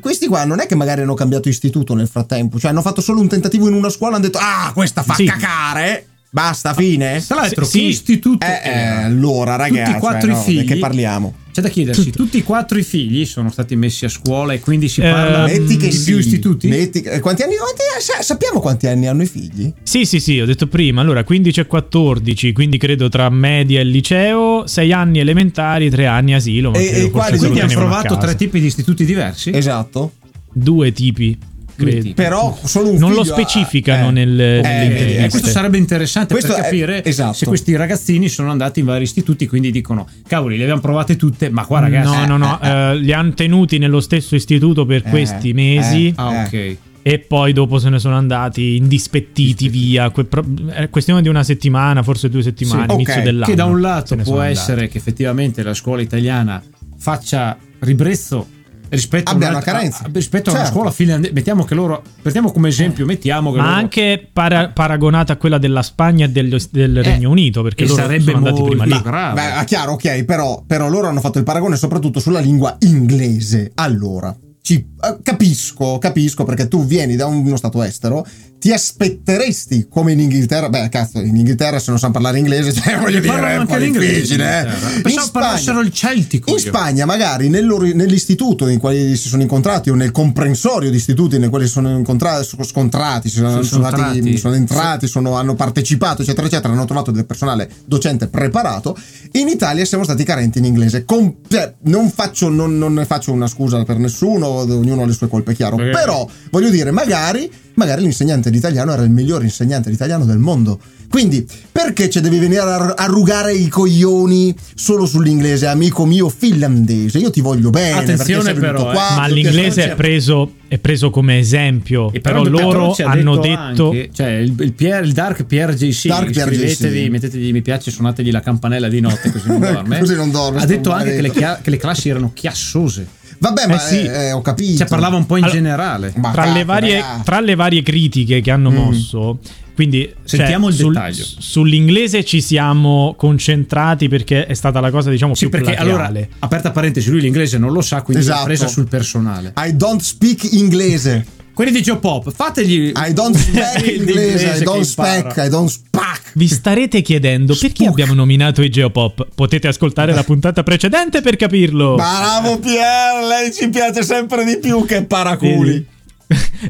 questi 0.00 0.26
qua 0.26 0.44
non 0.44 0.60
è 0.60 0.66
che 0.66 0.74
magari 0.74 1.00
hanno 1.00 1.14
cambiato 1.14 1.48
istituto 1.48 1.94
nel 1.94 2.06
frattempo, 2.08 2.58
cioè 2.58 2.70
hanno 2.70 2.82
fatto 2.82 3.00
solo 3.00 3.20
un 3.20 3.28
tentativo 3.28 3.66
in 3.68 3.74
una 3.74 3.88
scuola, 3.88 4.16
hanno 4.16 4.26
detto, 4.26 4.38
ah, 4.40 4.70
questa 4.74 5.02
fa 5.02 5.14
Sì. 5.14 5.24
cacare, 5.24 6.06
basta, 6.34 6.74
fine. 6.74 7.22
Tra 7.26 7.36
l'altro, 7.36 7.64
Sì, 7.64 7.78
sì. 7.78 7.84
istituto 7.86 8.44
Eh, 8.44 8.68
eh, 8.68 8.78
allora, 9.04 9.54
ragazzi, 9.54 9.92
Tutti 9.92 9.98
quattro 10.00 10.28
eh, 10.28 10.32
i 10.32 10.34
no, 10.34 10.42
figli. 10.42 10.60
di 10.60 10.64
che 10.66 10.76
parliamo? 10.78 11.34
C'è 11.54 11.60
da 11.62 11.68
chiedersi, 11.68 12.10
tutti 12.10 12.38
e 12.38 12.42
quattro 12.42 12.76
i 12.76 12.82
figli 12.82 13.24
sono 13.24 13.48
stati 13.48 13.76
messi 13.76 14.04
a 14.04 14.08
scuola 14.08 14.52
e 14.54 14.58
quindi 14.58 14.88
si 14.88 15.00
Eh, 15.00 15.08
parla 15.08 15.46
che 15.46 15.62
di 15.64 15.92
sì, 15.92 16.04
più 16.10 16.18
istituti? 16.18 16.66
metti 16.66 17.00
che- 17.00 17.20
quanti 17.20 17.42
anni, 17.42 17.54
quanti- 17.54 17.82
sa- 18.00 18.22
sappiamo 18.22 18.58
quanti 18.58 18.88
anni 18.88 19.06
hanno 19.06 19.22
i 19.22 19.26
figli? 19.26 19.72
Sì, 19.84 20.04
sì, 20.04 20.18
sì, 20.18 20.40
ho 20.40 20.46
detto 20.46 20.66
prima. 20.66 21.00
Allora, 21.00 21.22
15 21.22 21.60
e 21.60 21.66
14, 21.66 22.52
quindi 22.52 22.76
credo 22.76 23.08
tra 23.08 23.30
media 23.30 23.78
e 23.78 23.84
liceo, 23.84 24.66
6 24.66 24.92
anni 24.92 25.20
elementari, 25.20 25.88
3 25.90 26.06
anni 26.06 26.34
asilo. 26.34 26.72
ma 26.72 26.78
E- 26.78 26.88
credo 26.88 27.06
e 27.06 27.10
quali- 27.10 27.38
Quindi 27.38 27.60
hanno 27.60 27.88
casa. 27.88 28.16
tre 28.16 28.34
tipi 28.34 28.58
di 28.58 28.66
istituti 28.66 29.04
diversi? 29.04 29.50
Esatto. 29.54 30.14
Due 30.52 30.92
tipi, 30.92 31.38
credo. 31.76 32.12
Però 32.14 32.58
solo 32.64 32.90
un 32.90 32.98
Non 32.98 33.10
figlio 33.10 33.22
lo 33.22 33.24
specificano 33.24 34.08
eh. 34.08 34.12
nel- 34.12 34.40
Eh, 34.40 34.56
Eh, 34.56 34.84
interviste. 34.84 35.28
questo 35.28 35.48
sarebbe 35.48 35.78
interessante 35.78 36.32
Questo 36.34 36.52
per 36.52 36.60
è- 36.60 36.64
capire 36.64 37.04
esatto. 37.04 37.34
se 37.34 37.46
questi 37.46 37.74
ragazzini 37.76 38.28
sono 38.28 38.50
andati 38.50 38.80
in 38.80 38.86
vari 38.86 39.04
istituti, 39.04 39.46
quindi 39.46 39.70
dicono: 39.70 40.06
cavoli, 40.26 40.56
le 40.56 40.62
abbiamo 40.62 40.80
provate 40.80 41.16
tutte, 41.16 41.50
ma 41.50 41.64
qua 41.66 41.80
ragazzi. 41.80 42.26
no, 42.26 42.36
no, 42.36 42.36
no, 42.36 42.60
eh, 42.62 42.96
li 42.96 43.12
hanno 43.12 43.34
tenuti 43.34 43.78
nello 43.78 44.00
stesso 44.00 44.34
istituto 44.34 44.84
per 44.86 45.02
Eh, 45.06 45.10
questi 45.10 45.52
mesi 45.52 46.08
eh. 46.08 46.12
Ah, 46.16 46.44
ok. 46.44 46.76
e 47.02 47.18
poi 47.18 47.52
dopo 47.52 47.78
se 47.78 47.90
ne 47.90 47.98
sono 47.98 48.16
andati 48.16 48.76
indispettiti 48.76 49.68
via. 49.68 50.10
Que- 50.10 50.24
pro- 50.24 50.44
È 50.70 50.88
questione 50.90 51.20
di 51.22 51.28
una 51.28 51.42
settimana, 51.42 52.02
forse 52.02 52.28
due 52.30 52.42
settimane, 52.42 52.86
Sì, 52.88 52.94
inizio 52.94 53.22
dell'anno. 53.22 53.44
Che 53.50 53.54
da 53.54 53.64
un 53.66 53.80
lato 53.80 54.16
può 54.16 54.40
essere 54.40 54.72
andati. 54.72 54.88
che 54.92 54.98
effettivamente 54.98 55.62
la 55.62 55.74
scuola 55.74 56.00
italiana 56.02 56.62
faccia 56.98 57.56
ribrezzo 57.80 58.46
rispetto, 58.88 59.30
Abbia 59.30 59.48
a, 59.48 59.50
una 59.50 59.60
carenza. 59.60 60.04
a- 60.04 60.10
rispetto 60.12 60.50
a 60.50 60.52
una 60.52 60.62
Certo. 60.62 60.74
scuola 60.76 60.90
finlandese. 60.92 61.32
Mettiamo 61.32 61.64
che 61.64 61.74
loro, 61.74 62.02
prendiamo 62.20 62.52
come 62.52 62.68
esempio, 62.68 63.04
mettiamo 63.06 63.50
che 63.52 63.58
Ma 63.58 63.64
loro- 63.64 63.76
anche 63.76 64.28
para- 64.32 64.68
paragonata 64.68 65.32
a 65.32 65.36
quella 65.36 65.58
della 65.58 65.82
Spagna 65.82 66.26
e 66.26 66.30
dello- 66.30 66.58
del 66.70 67.02
Regno 67.02 67.30
Unito, 67.30 67.62
perché 67.62 67.84
e 67.84 67.86
loro 67.88 68.02
sarebbe 68.02 68.24
sono 68.24 68.36
andati 68.38 68.60
molto 68.60 68.76
prima 68.76 68.84
lì. 68.96 69.02
bravo. 69.02 69.34
Beh, 69.34 69.60
è 69.60 69.64
chiaro, 69.64 69.92
ok, 69.92 70.24
però, 70.24 70.62
però 70.66 70.88
loro 70.88 71.08
hanno 71.08 71.20
fatto 71.20 71.38
il 71.38 71.44
paragone 71.44 71.76
soprattutto 71.76 72.20
sulla 72.20 72.40
lingua 72.40 72.76
inglese. 72.80 73.72
Allora, 73.74 74.34
ci, 74.66 74.76
eh, 74.76 75.16
capisco, 75.22 75.98
capisco 75.98 76.44
perché 76.44 76.68
tu 76.68 76.86
vieni 76.86 77.16
da 77.16 77.26
uno 77.26 77.54
stato 77.58 77.82
estero, 77.82 78.26
ti 78.58 78.72
aspetteresti 78.72 79.88
come 79.90 80.12
in 80.12 80.20
Inghilterra, 80.20 80.70
beh, 80.70 80.88
cazzo, 80.88 81.18
in 81.20 81.36
Inghilterra 81.36 81.78
se 81.78 81.90
non 81.90 81.98
sanno 81.98 82.14
parlare 82.14 82.38
inglese, 82.38 82.72
cioè, 82.74 82.98
voglio 82.98 83.20
dire, 83.20 83.52
è 83.52 83.56
un 83.58 83.66
po' 83.66 83.76
difficile, 83.76 84.62
eh. 84.62 85.00
Pensavo 85.02 85.30
parlassero 85.32 85.80
il 85.80 85.92
celtico. 85.92 86.48
in 86.48 86.56
io. 86.56 86.62
Spagna, 86.62 87.04
magari 87.04 87.50
nel 87.50 87.66
loro- 87.66 87.84
nell'istituto 87.92 88.66
in 88.68 88.78
cui 88.78 89.16
si 89.16 89.28
sono 89.28 89.42
incontrati 89.42 89.90
o 89.90 89.94
nel 89.94 90.12
comprensorio 90.12 90.88
di 90.88 90.96
istituti 90.96 91.38
nei 91.38 91.50
quali 91.50 91.66
si 91.66 91.72
sono 91.72 91.90
incontrati, 91.94 92.48
scontrati, 92.62 93.28
si 93.28 93.36
sono, 93.36 93.50
Sono 93.50 93.64
sono 93.64 93.84
andati- 93.86 94.16
entrati. 94.16 94.38
sono 94.38 94.54
entrati, 94.54 95.06
sono- 95.08 95.34
hanno 95.36 95.54
partecipato, 95.54 96.22
eccetera, 96.22 96.46
eccetera, 96.46 96.72
hanno 96.72 96.86
trovato 96.86 97.10
del 97.10 97.26
personale 97.26 97.68
docente 97.84 98.28
preparato. 98.28 98.96
In 99.32 99.48
Italia 99.48 99.84
siamo 99.84 100.04
stati 100.04 100.24
carenti 100.24 100.56
in 100.56 100.64
inglese. 100.64 101.04
Com- 101.04 101.34
cioè, 101.48 101.74
non, 101.82 102.08
faccio, 102.10 102.48
non, 102.48 102.78
non 102.78 102.94
ne 102.94 103.04
faccio 103.04 103.30
una 103.30 103.46
scusa 103.46 103.84
per 103.84 103.98
nessuno, 103.98 104.53
ognuno 104.60 105.02
ha 105.02 105.06
le 105.06 105.12
sue 105.12 105.28
colpe, 105.28 105.54
chiaro. 105.54 105.78
Eh. 105.78 105.90
Però 105.90 106.28
voglio 106.50 106.70
dire, 106.70 106.90
magari, 106.90 107.50
magari 107.74 108.02
l'insegnante 108.02 108.50
di 108.50 108.56
italiano 108.58 108.92
era 108.92 109.02
il 109.02 109.10
miglior 109.10 109.42
insegnante 109.42 109.88
di 109.88 109.94
italiano 109.94 110.24
del 110.24 110.38
mondo. 110.38 110.78
Quindi, 111.14 111.46
perché 111.70 112.10
ci 112.10 112.20
devi 112.20 112.40
venire 112.40 112.60
a 112.60 113.04
rugare 113.06 113.54
i 113.54 113.68
coglioni 113.68 114.52
solo 114.74 115.06
sull'inglese, 115.06 115.68
amico 115.68 116.04
mio 116.06 116.28
finlandese? 116.28 117.18
Io 117.18 117.30
ti 117.30 117.40
voglio 117.40 117.70
bene. 117.70 117.98
Attenzione 118.00 118.52
però, 118.54 118.90
eh. 118.90 118.92
qua, 118.94 119.14
Ma 119.18 119.26
l'inglese 119.28 119.92
è 119.92 119.94
preso, 119.94 120.54
è 120.66 120.78
preso 120.78 121.10
come 121.10 121.38
esempio, 121.38 122.10
E 122.12 122.20
però 122.20 122.42
De 122.42 122.48
loro 122.48 122.96
hanno 123.04 123.36
detto... 123.36 123.90
anche- 123.90 124.10
cioè 124.12 124.30
il, 124.38 124.54
il, 124.58 124.72
PR 124.72 125.02
il 125.04 125.12
Dark 125.12 125.44
PRJC, 125.44 126.06
Dark 126.08 126.30
iscrivetevi, 126.30 126.98
PRJC. 126.98 127.10
mettetegli 127.10 127.52
mi 127.52 127.62
piace, 127.62 127.92
suonategli 127.92 128.32
la 128.32 128.40
campanella 128.40 128.88
di 128.88 128.98
notte 129.00 129.30
così 129.30 129.46
non 129.46 129.60
dorme. 129.72 129.98
Così 130.00 130.14
non 130.16 130.32
dorme, 130.32 130.60
Ha 130.62 130.66
detto 130.66 130.90
anche 130.90 131.14
che 131.14 131.20
le, 131.22 131.30
che 131.30 131.70
le 131.70 131.76
classi 131.76 132.08
erano 132.08 132.32
chiassose. 132.34 133.06
Vabbè, 133.38 133.66
ma 133.66 133.76
Eh 133.76 133.78
sì. 133.78 134.04
eh, 134.04 134.32
ho 134.32 134.40
capito. 134.40 134.78
Cioè 134.78 134.86
parlava 134.86 135.16
un 135.16 135.26
po' 135.26 135.36
in 135.36 135.44
Allora- 135.44 135.58
generale. 135.58 136.12
Ma 136.16 136.30
tra, 136.32 136.42
cazzo, 136.44 136.54
le 136.56 136.64
varie, 136.64 137.04
tra 137.24 137.40
le 137.40 137.54
varie 137.54 137.82
critiche 137.82 138.40
che 138.40 138.50
hanno 138.50 138.70
Mm. 138.70 138.74
mosso, 138.74 139.38
quindi 139.74 140.02
cioè, 140.24 140.38
Sentiamo 140.38 140.68
il 140.68 140.74
sul- 140.74 140.92
dettaglio. 140.92 141.24
sull'inglese 141.38 142.24
ci 142.24 142.40
siamo 142.40 143.14
concentrati 143.16 144.08
perché 144.08 144.46
è 144.46 144.54
stata 144.54 144.80
la 144.80 144.90
cosa, 144.90 145.10
diciamo, 145.10 145.34
Sì, 145.34 145.48
più 145.48 145.58
perché 145.58 145.74
allora, 145.76 146.10
aperta 146.40 146.70
parentesi, 146.70 147.10
lui 147.10 147.20
l'inglese 147.20 147.58
non 147.58 147.72
lo 147.72 147.80
sa, 147.80 148.02
quindi 148.02 148.24
l'ha 148.24 148.30
Esatto. 148.32 148.46
presa 148.46 148.66
sul 148.68 148.88
personale. 148.88 149.52
I 149.56 149.76
don't 149.76 150.00
speak 150.00 150.52
inglese. 150.52 151.26
Quelli 151.54 151.70
di 151.70 151.82
Geopop, 151.82 152.32
fategli 152.32 152.92
I 152.96 153.12
don't 153.12 153.36
speak 153.36 153.78
il 153.86 154.00
inglese. 154.00 154.56
I 154.58 154.64
don't 154.64 154.82
speak. 154.84 155.34
I 155.36 155.48
don't 155.48 155.68
speak. 155.68 155.93
Vi 156.34 156.48
starete 156.48 157.02
chiedendo 157.02 157.56
perché 157.58 157.86
abbiamo 157.86 158.14
nominato 158.14 158.62
i 158.62 158.70
Geopop? 158.70 159.28
Potete 159.34 159.68
ascoltare 159.68 160.14
la 160.14 160.24
puntata 160.24 160.62
precedente 160.62 161.20
per 161.20 161.36
capirlo. 161.36 161.94
Bravo 161.94 162.58
Pier, 162.58 163.24
lei 163.28 163.52
ci 163.52 163.68
piace 163.68 164.02
sempre 164.02 164.44
di 164.44 164.58
più 164.58 164.84
che 164.84 165.04
paraculi. 165.04 165.86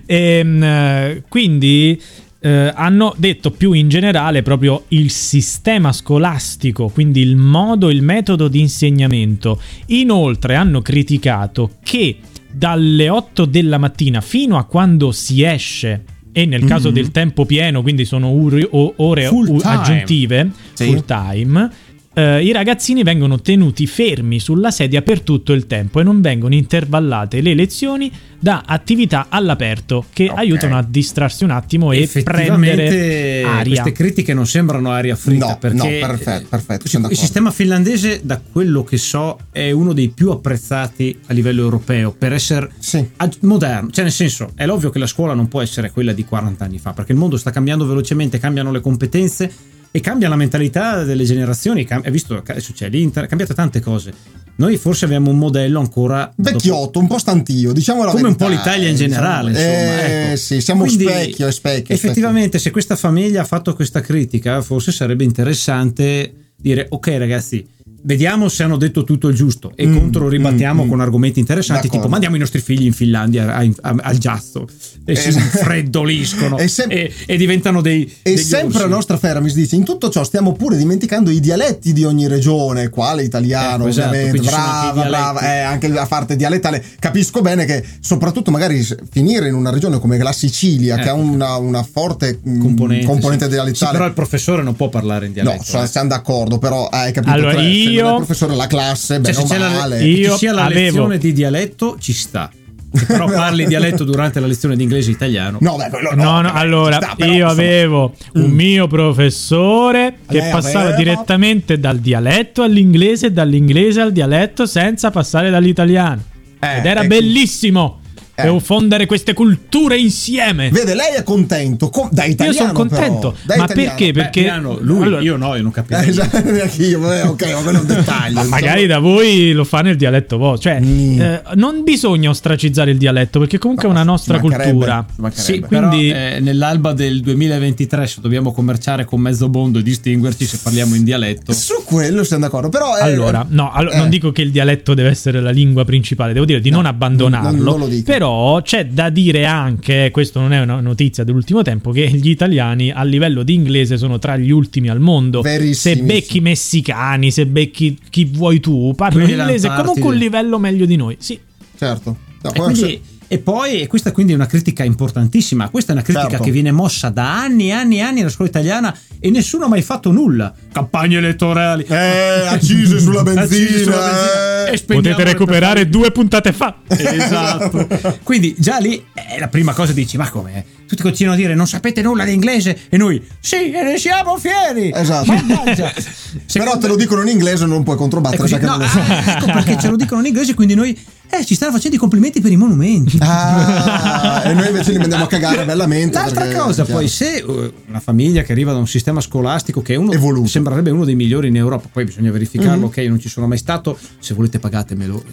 Ehm, 0.06 0.62
eh, 0.62 1.22
quindi 1.28 2.00
eh, 2.40 2.72
hanno 2.74 3.14
detto 3.16 3.52
più 3.52 3.72
in 3.72 3.88
generale 3.88 4.42
proprio 4.42 4.84
il 4.88 5.10
sistema 5.10 5.92
scolastico, 5.92 6.88
quindi 6.88 7.22
il 7.22 7.36
modo, 7.36 7.88
il 7.88 8.02
metodo 8.02 8.48
di 8.48 8.60
insegnamento. 8.60 9.60
Inoltre 9.86 10.54
hanno 10.54 10.82
criticato 10.82 11.76
che 11.82 12.18
dalle 12.50 13.08
8 13.08 13.46
della 13.46 13.78
mattina 13.78 14.20
fino 14.20 14.58
a 14.58 14.64
quando 14.64 15.10
si 15.10 15.42
esce 15.42 16.04
e 16.36 16.46
nel 16.46 16.64
caso 16.64 16.88
Mhm. 16.88 16.94
del 16.94 17.10
tempo 17.12 17.46
pieno, 17.46 17.80
quindi 17.80 18.04
sono 18.04 18.26
ore, 18.26 18.66
o- 18.68 18.92
ore 18.96 19.26
Full 19.26 19.60
aggiuntive, 19.62 20.50
Sì. 20.72 20.86
full 20.86 21.04
time, 21.06 21.70
eh, 22.14 22.42
i 22.44 22.52
ragazzini 22.52 23.02
vengono 23.02 23.40
tenuti 23.40 23.86
fermi 23.86 24.38
sulla 24.40 24.70
sedia 24.70 25.02
per 25.02 25.20
tutto 25.20 25.52
il 25.52 25.66
tempo 25.66 26.00
e 26.00 26.02
non 26.04 26.20
vengono 26.20 26.54
intervallate 26.54 27.40
le 27.40 27.54
lezioni 27.54 28.10
da 28.38 28.62
attività 28.66 29.26
all'aperto 29.30 30.04
che 30.12 30.28
Ok. 30.28 30.38
aiutano 30.38 30.76
a 30.76 30.84
distrarsi 30.86 31.44
un 31.44 31.50
attimo 31.50 31.92
e 31.92 32.00
Effettivamente 32.02 32.74
prendere 32.76 33.42
aria. 33.42 33.82
queste 33.82 33.92
critiche 33.92 34.34
non 34.34 34.46
sembrano 34.46 34.90
aria 34.90 35.16
fritta 35.16 35.46
No, 35.46 35.58
perché 35.58 35.76
no, 35.76 35.84
perfetto, 36.06 36.46
perfetto, 36.50 36.82
il- 36.84 36.90
sono 36.90 37.08
il 37.10 37.16
sistema 37.16 37.50
finlandese 37.50 38.20
da 38.22 38.40
quello 38.40 38.84
che 38.84 38.96
so 38.98 39.38
è 39.50 39.70
uno 39.70 39.92
dei 39.92 40.08
più 40.10 40.30
apprezzati 40.30 41.18
a 41.26 41.32
livello 41.32 41.62
europeo 41.62 42.12
per 42.12 42.32
essere 42.32 42.70
Sì. 42.78 43.04
ag- 43.16 43.36
moderno, 43.40 43.90
cioè 43.90 44.04
nel 44.04 44.12
senso 44.12 44.50
è 44.54 44.68
ovvio 44.68 44.90
che 44.90 44.98
la 44.98 45.06
scuola 45.06 45.34
non 45.34 45.48
può 45.48 45.60
essere 45.62 45.90
quella 45.90 46.12
di 46.12 46.24
40 46.24 46.64
anni 46.64 46.78
fa 46.78 46.92
perché 46.92 47.12
il 47.12 47.18
mondo 47.18 47.36
sta 47.36 47.50
cambiando 47.50 47.86
velocemente, 47.86 48.38
cambiano 48.38 48.70
le 48.70 48.80
competenze 48.80 49.50
e 49.96 50.00
cambia 50.00 50.28
la 50.28 50.34
mentalità 50.34 51.04
delle 51.04 51.22
generazioni, 51.22 51.86
hai 51.88 52.10
visto 52.10 52.42
adesso 52.44 52.72
c'è 52.72 52.88
l'internet, 52.88 53.28
cambiate 53.28 53.54
tante 53.54 53.78
cose. 53.78 54.12
Noi 54.56 54.76
forse 54.76 55.04
abbiamo 55.04 55.30
un 55.30 55.38
modello 55.38 55.78
ancora 55.78 56.32
dopo- 56.34 56.50
Vecchiotto, 56.50 56.98
un 56.98 57.06
po' 57.06 57.18
stantio, 57.18 57.72
diciamo 57.72 58.02
la 58.02 58.10
come 58.10 58.26
un 58.26 58.34
verità, 58.36 58.44
po' 58.44 58.50
l'Italia 58.50 58.88
in 58.88 58.94
eh, 58.94 58.98
generale. 58.98 59.50
diciamo. 59.52 59.70
Insomma, 59.72 60.00
Eh, 60.02 60.26
ecco. 60.26 60.36
sì, 60.36 60.60
siamo 60.60 60.84
Quindi, 60.84 61.04
specchio, 61.04 61.46
è 61.46 61.52
specchio. 61.52 61.94
Effettivamente, 61.94 62.58
se 62.58 62.72
questa 62.72 62.96
famiglia 62.96 63.42
ha 63.42 63.44
fatto 63.44 63.72
questa 63.74 64.00
critica, 64.00 64.60
forse 64.62 64.90
sarebbe 64.90 65.22
interessante 65.22 66.32
dire: 66.56 66.86
Ok, 66.90 67.14
ragazzi. 67.16 67.64
Vediamo 68.06 68.48
se 68.50 68.62
hanno 68.62 68.76
detto 68.76 69.02
tutto 69.02 69.28
il 69.28 69.34
giusto 69.34 69.72
e 69.74 69.86
Mm, 69.86 69.96
contro 69.96 70.28
ribattiamo 70.28 70.84
mm, 70.84 70.88
con 70.90 71.00
argomenti 71.00 71.40
interessanti 71.40 71.82
D'accordo. 71.86 72.02
tipo 72.02 72.10
mandiamo 72.10 72.36
i 72.36 72.38
nostri 72.38 72.60
figli 72.60 72.84
in 72.84 72.92
Finlandia 72.92 73.54
a- 73.54 73.66
a- 73.80 73.94
al 74.02 74.18
giasto 74.18 74.68
e 75.06 75.14
si 75.16 75.28
Esatto. 75.28 75.44
infreddoliscono 75.44 76.58
E 76.64 76.68
sem- 76.68 76.90
e, 76.90 77.10
e 77.26 77.36
diventano 77.38 77.80
dei 77.80 78.04
E 78.22 78.34
degli 78.34 78.38
sempre 78.38 78.76
orsi. 78.78 78.88
la 78.88 78.94
nostra 78.94 79.16
Feramis 79.16 79.54
dice: 79.54 79.76
In 79.76 79.84
tutto 79.84 80.10
ciò 80.10 80.22
stiamo 80.22 80.52
pure 80.52 80.76
dimenticando 80.76 81.30
i 81.30 81.40
dialetti 81.40 81.92
di 81.94 82.04
ogni 82.04 82.26
regione, 82.28 82.88
quale 82.90 83.22
italiano, 83.22 83.86
esatto, 83.86 84.08
ovviamente. 84.08 84.38
anche 84.38 84.48
i 84.48 84.50
Brava, 84.50 85.04
brava. 85.08 85.40
Eh, 85.54 85.58
anche 85.60 85.88
la 85.88 86.06
parte 86.06 86.36
dialettale. 86.36 86.84
Capisco 86.98 87.40
bene 87.40 87.64
che, 87.64 87.82
soprattutto, 88.00 88.50
magari 88.50 88.86
finire 89.10 89.48
in 89.48 89.54
una 89.54 89.70
regione 89.70 89.98
come 89.98 90.18
la 90.18 90.32
Sicilia, 90.32 90.96
che 90.96 91.08
ha 91.08 91.12
Ecco. 91.14 91.22
una, 91.22 91.56
una 91.56 91.82
forte 91.82 92.38
mm, 92.46 92.60
componente, 92.60 93.06
componente 93.06 93.44
sì. 93.44 93.50
dialettale. 93.50 93.86
Sì, 93.90 93.92
però 93.96 94.06
il 94.06 94.12
professore 94.14 94.62
non 94.62 94.74
può 94.76 94.88
parlare 94.90 95.26
in 95.26 95.32
No, 95.36 95.42
dialetto 95.42 95.64
so- 95.64 95.82
eh. 95.82 95.86
siamo 95.86 96.08
d'accordo, 96.08 96.58
però 96.58 96.86
hai 96.88 97.12
capito. 97.12 97.32
Allora, 97.32 97.52
non 97.96 98.04
è 98.04 98.08
io- 98.08 98.10
il 98.10 98.24
professore, 98.24 98.54
la 98.56 98.66
classe, 98.66 99.14
Cioè, 99.14 99.20
bene 99.20 99.34
se 99.34 99.40
o 99.40 99.44
c'è 99.46 99.58
la, 99.58 99.68
male. 99.70 99.98
che 99.98 100.04
Io 100.04 100.32
ci 100.32 100.38
sia 100.38 100.52
la 100.52 100.64
avevo- 100.64 100.80
lezione 100.80 101.18
di 101.18 101.32
dialetto 101.32 101.96
ci 101.98 102.12
sta 102.12 102.50
Se 102.96 103.06
però 103.06 103.24
parli 103.30 103.66
dialetto 103.66 104.04
durante 104.04 104.38
la 104.38 104.46
lezione 104.46 104.76
di 104.76 104.84
inglese 104.84 105.10
e 105.10 105.14
italiano 105.14 105.58
No, 105.60 105.76
beh, 105.76 105.88
quello 105.90 106.10
No, 106.14 106.40
no, 106.40 106.42
vabbè, 106.42 106.58
allora 106.58 106.96
sta, 106.96 107.14
però, 107.16 107.32
io 107.32 107.48
avevo 107.48 108.14
un 108.34 108.42
Mm. 108.50 108.54
mio 108.54 108.86
professore 108.86 110.18
che 110.28 110.38
Lei 110.38 110.50
passava 110.50 110.80
aveva- 110.80 110.96
direttamente 110.96 111.78
dal 111.80 111.98
dialetto 111.98 112.62
all'inglese 112.62 113.26
e 113.26 113.32
dall'inglese 113.32 114.00
al 114.00 114.12
dialetto 114.12 114.64
senza 114.66 115.10
passare 115.10 115.50
dall'italiano. 115.50 116.22
Eh, 116.60 116.78
Ed 116.78 116.86
era 116.86 117.00
ecco. 117.00 117.08
bellissimo. 117.08 117.98
Eh. 118.36 118.42
Devo 118.42 118.58
fondere 118.58 119.06
queste 119.06 119.32
culture 119.32 119.96
insieme. 119.96 120.68
Vede, 120.70 120.94
lei 120.94 121.14
è 121.16 121.22
contento. 121.22 121.88
com- 121.88 122.08
da 122.10 122.24
Io 122.24 122.32
italiano. 122.32 122.58
sono 122.58 122.72
contento. 122.72 123.18
però, 123.30 123.34
da 123.44 123.56
Ma 123.56 123.64
italiano. 123.64 123.88
perché? 123.96 124.12
Beh, 124.12 124.20
Perché 124.22 124.42
piano, 124.42 124.78
lui, 124.80 125.02
allora- 125.04 125.22
io 125.22 125.36
no, 125.36 125.54
io 125.54 125.62
non 125.62 125.70
capisco 125.70 126.00
Eh, 126.02 126.08
esatto, 126.08 126.40
neanche 126.50 126.82
io, 126.84 126.98
vabbè, 126.98 127.26
ok, 127.28 127.52
ma 127.52 127.60
quello 127.62 127.78
è 127.78 127.80
un 127.80 127.86
dettaglio. 127.86 128.34
Ma 128.34 128.42
magari 128.44 128.86
da 128.86 128.98
voi 128.98 129.52
lo 129.52 129.62
fa 129.64 129.82
nel 129.82 129.96
dialetto 129.96 130.36
vostro. 130.36 130.70
Cioè, 130.72 130.80
Mm. 130.80 131.20
eh, 131.20 131.42
non 131.54 131.84
bisogna 131.84 132.30
ostracizzare 132.30 132.90
il 132.90 132.98
dialetto 132.98 133.38
perché 133.38 133.58
comunque 133.58 133.86
è 133.86 133.90
una 133.90 134.02
nostra 134.02 134.40
cultura. 134.40 135.06
Sì, 135.32 135.60
Quindi- 135.60 135.66
però 135.68 135.92
eh, 135.92 136.38
nell'alba 136.40 136.92
del 136.92 137.20
2023 137.20 138.06
se 138.08 138.20
dobbiamo 138.20 138.52
commerciare 138.52 139.04
con 139.04 139.20
mezzo 139.20 139.48
mondo 139.48 139.78
e 139.78 139.82
distinguerci 139.84 140.44
se 140.44 140.58
parliamo 140.60 140.96
in 140.96 141.04
dialetto. 141.04 141.52
Su 141.52 141.82
quello 141.84 142.24
siamo 142.24 142.42
d'accordo, 142.42 142.68
però... 142.68 142.96
eh, 142.98 143.02
Allora, 143.02 143.46
no, 143.48 143.70
allo- 143.70 143.90
eh, 143.92 143.96
non 143.96 144.08
dico 144.08 144.32
che 144.32 144.42
il 144.42 144.50
dialetto 144.50 144.94
deve 144.94 145.10
essere 145.10 145.40
la 145.40 145.50
lingua 145.50 145.84
principale, 145.84 146.32
devo 146.32 146.44
dire 146.44 146.60
di 146.60 146.70
No, 146.70 146.76
non 146.78 146.86
abbandonarlo. 146.86 147.50
non- 147.50 147.62
non 147.64 147.78
lo 147.78 147.86
dico. 147.86 148.10
Però 148.10 148.22
c'è 148.62 148.86
da 148.86 149.10
dire 149.10 149.44
anche, 149.46 150.10
questo 150.12 150.40
non 150.40 150.52
è 150.52 150.60
una 150.60 150.80
notizia 150.80 151.24
dell'ultimo 151.24 151.62
tempo, 151.62 151.90
che 151.90 152.08
gli 152.10 152.28
italiani 152.28 152.90
a 152.90 153.02
livello 153.04 153.42
di 153.42 153.54
inglese 153.54 153.96
sono 153.96 154.18
tra 154.18 154.36
gli 154.36 154.50
ultimi 154.50 154.88
al 154.88 155.00
mondo. 155.00 155.42
Se 155.72 155.96
becchi 155.96 156.40
messicani, 156.40 157.30
se 157.30 157.46
becchi 157.46 157.98
chi 158.10 158.24
vuoi 158.24 158.60
tu, 158.60 158.92
parlano 158.96 159.24
Quelli 159.24 159.40
inglese 159.40 159.68
comunque 159.68 160.12
un 160.12 160.16
livello 160.16 160.58
meglio 160.58 160.86
di 160.86 160.96
noi. 160.96 161.16
Sì. 161.18 161.38
Certo. 161.76 162.16
No, 162.42 162.52
quindi- 162.52 163.00
e 163.34 163.38
poi, 163.38 163.80
e 163.80 163.88
questa 163.88 164.12
quindi 164.12 164.30
è 164.32 164.36
una 164.36 164.46
critica 164.46 164.84
importantissima, 164.84 165.68
questa 165.68 165.90
è 165.90 165.94
una 165.94 166.04
critica 166.04 166.28
Certo. 166.28 166.44
che 166.44 166.50
viene 166.52 166.70
mossa 166.70 167.08
da 167.08 167.40
anni 167.42 167.68
e 167.68 167.72
anni 167.72 167.96
e 167.96 168.00
anni 168.02 168.20
alla 168.20 168.28
scuola 168.30 168.48
italiana 168.48 168.96
e 169.18 169.30
nessuno 169.30 169.64
ha 169.64 169.68
mai 169.68 169.82
fatto 169.82 170.12
nulla. 170.12 170.54
Campagne 170.72 171.16
elettorali. 171.16 171.84
Eh, 171.84 172.46
accise 172.46 173.00
sulla 173.00 173.22
benzina. 173.24 173.42
Accise 173.42 173.82
sulla 173.82 173.96
benzina. 173.96 174.66
eh. 174.68 174.72
E 174.72 174.76
spendiamo 174.76 175.16
Potete 175.16 175.32
recuperare 175.32 175.88
due 175.88 176.12
puntate 176.12 176.52
fa. 176.52 176.76
Esatto. 176.86 177.88
Quindi 178.22 178.54
già 178.56 178.78
lì 178.78 179.04
è 179.12 179.38
la 179.38 179.48
prima 179.48 179.72
cosa 179.72 179.92
dici, 179.92 180.16
ma 180.16 180.30
come? 180.30 180.64
Tutti 180.94 181.02
continuano 181.02 181.36
a 181.36 181.40
dire 181.40 181.56
non 181.56 181.66
sapete 181.66 182.02
nulla 182.02 182.24
di 182.24 182.32
inglese 182.32 182.78
e 182.88 182.96
noi 182.96 183.20
sì, 183.40 183.72
e 183.72 183.82
ne 183.82 183.98
siamo 183.98 184.38
fieri. 184.38 184.92
Esatto. 184.94 185.32
Però 186.52 186.78
te 186.78 186.86
lo 186.86 186.94
dicono 186.94 187.22
in 187.22 187.28
inglese, 187.28 187.66
non 187.66 187.82
puoi 187.82 187.96
controbattere 187.96 188.42
così. 188.42 188.52
perché 188.52 188.66
No, 188.66 188.74
ah, 188.74 189.32
ecco 189.32 189.46
perché 189.46 189.76
ce 189.76 189.88
lo 189.88 189.96
dicono 189.96 190.20
in 190.20 190.26
inglese, 190.28 190.54
quindi 190.54 190.74
noi 190.74 190.96
eh, 191.30 191.44
ci 191.44 191.56
stanno 191.56 191.72
facendo 191.72 191.96
i 191.96 191.98
complimenti 191.98 192.40
per 192.40 192.52
i 192.52 192.56
monumenti. 192.56 193.18
Ah, 193.20 194.22
e 194.54 194.60
noi 194.60 194.68
invece 194.68 194.92
li 194.92 194.98
mandiamo 194.98 195.24
a 195.24 195.26
cagare 195.26 195.64
bellamente. 195.64 196.16
L'altra 196.18 196.44
perché- 196.44 196.58
cosa, 196.58 196.84
poi, 196.84 197.08
se 197.08 197.42
uh, 197.46 197.72
una 197.88 198.00
famiglia 198.00 198.42
che 198.42 198.52
arriva 198.52 198.72
da 198.72 198.78
un 198.78 198.86
sistema 198.86 199.20
scolastico 199.20 199.82
che 199.82 199.94
è 199.94 199.96
uno, 199.96 200.12
Evoluto. 200.12 200.48
sembrerebbe 200.48 200.90
uno 200.90 201.04
dei 201.04 201.14
migliori 201.14 201.48
in 201.48 201.56
Europa, 201.56 201.88
poi 201.92 202.04
bisogna 202.04 202.30
verificarlo, 202.30 202.76
Mhm. 202.76 202.84
ok, 202.84 202.96
non 202.98 203.18
ci 203.20 203.28
sono 203.28 203.46
mai 203.46 203.58
stato, 203.58 203.98
se 204.18 204.34
volete 204.34 204.58
pagatemelo. 204.58 205.22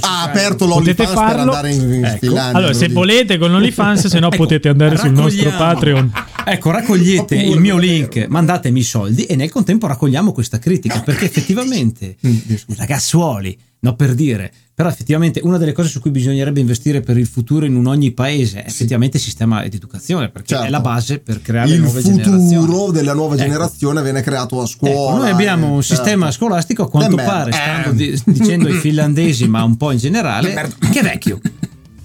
ha 0.00 0.22
aperto 0.22 0.66
Potete 0.66 1.04
l'OnlyFans 1.04 1.08
per 1.08 1.16
farlo. 1.16 1.40
andare 1.40 1.72
in, 1.72 1.92
in 1.92 2.04
Ecco. 2.04 2.18
Finlandia. 2.18 2.58
Allora, 2.58 2.72
se 2.72 2.88
volete 2.88 3.38
con 3.38 3.52
OnlyFans, 3.54 4.06
se 4.06 4.18
no 4.18 4.26
Ecco, 4.28 4.36
potete 4.36 4.68
andare 4.68 4.96
sul 4.96 5.10
nostro 5.12 5.50
Patreon. 5.50 6.12
Ecco, 6.44 6.70
raccogliete 6.70 7.34
il 7.36 7.58
mio 7.60 7.76
link, 7.76 8.26
mandatemi 8.28 8.80
i 8.80 8.82
soldi 8.82 9.24
e 9.24 9.36
nel 9.36 9.50
contempo 9.50 9.86
raccogliamo 9.86 10.32
questa 10.32 10.58
critica, 10.58 11.00
perché 11.00 11.26
effettivamente, 11.26 12.16
Mm, 12.26 12.36
ragazzuoli, 12.76 13.56
no 13.82 13.94
per 13.96 14.14
dire, 14.14 14.52
però 14.74 14.88
effettivamente 14.88 15.40
una 15.42 15.56
delle 15.58 15.72
cose 15.72 15.88
su 15.88 16.00
cui 16.00 16.10
bisognerebbe 16.10 16.60
investire 16.60 17.00
per 17.00 17.16
il 17.18 17.26
futuro 17.26 17.64
in 17.66 17.74
un 17.76 17.86
ogni 17.86 18.12
paese 18.12 18.62
è 18.62 18.66
effettivamente 18.68 19.16
il 19.16 19.22
sistema 19.22 19.62
ed 19.62 19.74
educazione, 19.74 20.28
perché 20.28 20.48
Certo. 20.48 20.64
è 20.66 20.70
la 20.70 20.80
base 20.80 21.18
per 21.18 21.40
creare 21.42 21.70
il 21.72 21.80
nuove 21.80 22.02
generazioni. 22.02 22.64
futuro 22.66 22.90
della 22.92 23.14
nuova 23.14 23.34
Ecco. 23.34 23.42
generazione 23.44 24.02
viene 24.02 24.20
creato 24.22 24.60
a 24.60 24.66
scuola. 24.66 24.94
Ecco, 24.94 25.16
noi 25.22 25.30
abbiamo 25.30 25.66
eh, 25.66 25.70
un 25.70 25.82
certo. 25.82 26.02
sistema 26.04 26.30
scolastico 26.30 26.82
a 26.84 26.90
quanto 26.90 27.16
De 27.16 27.22
pare, 27.22 27.52
stando 27.52 27.90
Eh. 27.90 27.94
di- 27.94 28.22
dicendo 28.26 28.68
ai 28.68 28.74
finlandesi, 28.78 29.46
ma 29.48 29.62
un 29.64 29.76
po' 29.76 29.90
in 29.92 29.98
generale, 29.98 30.52
che 30.92 31.00
è 31.00 31.02
vecchio. 31.02 31.40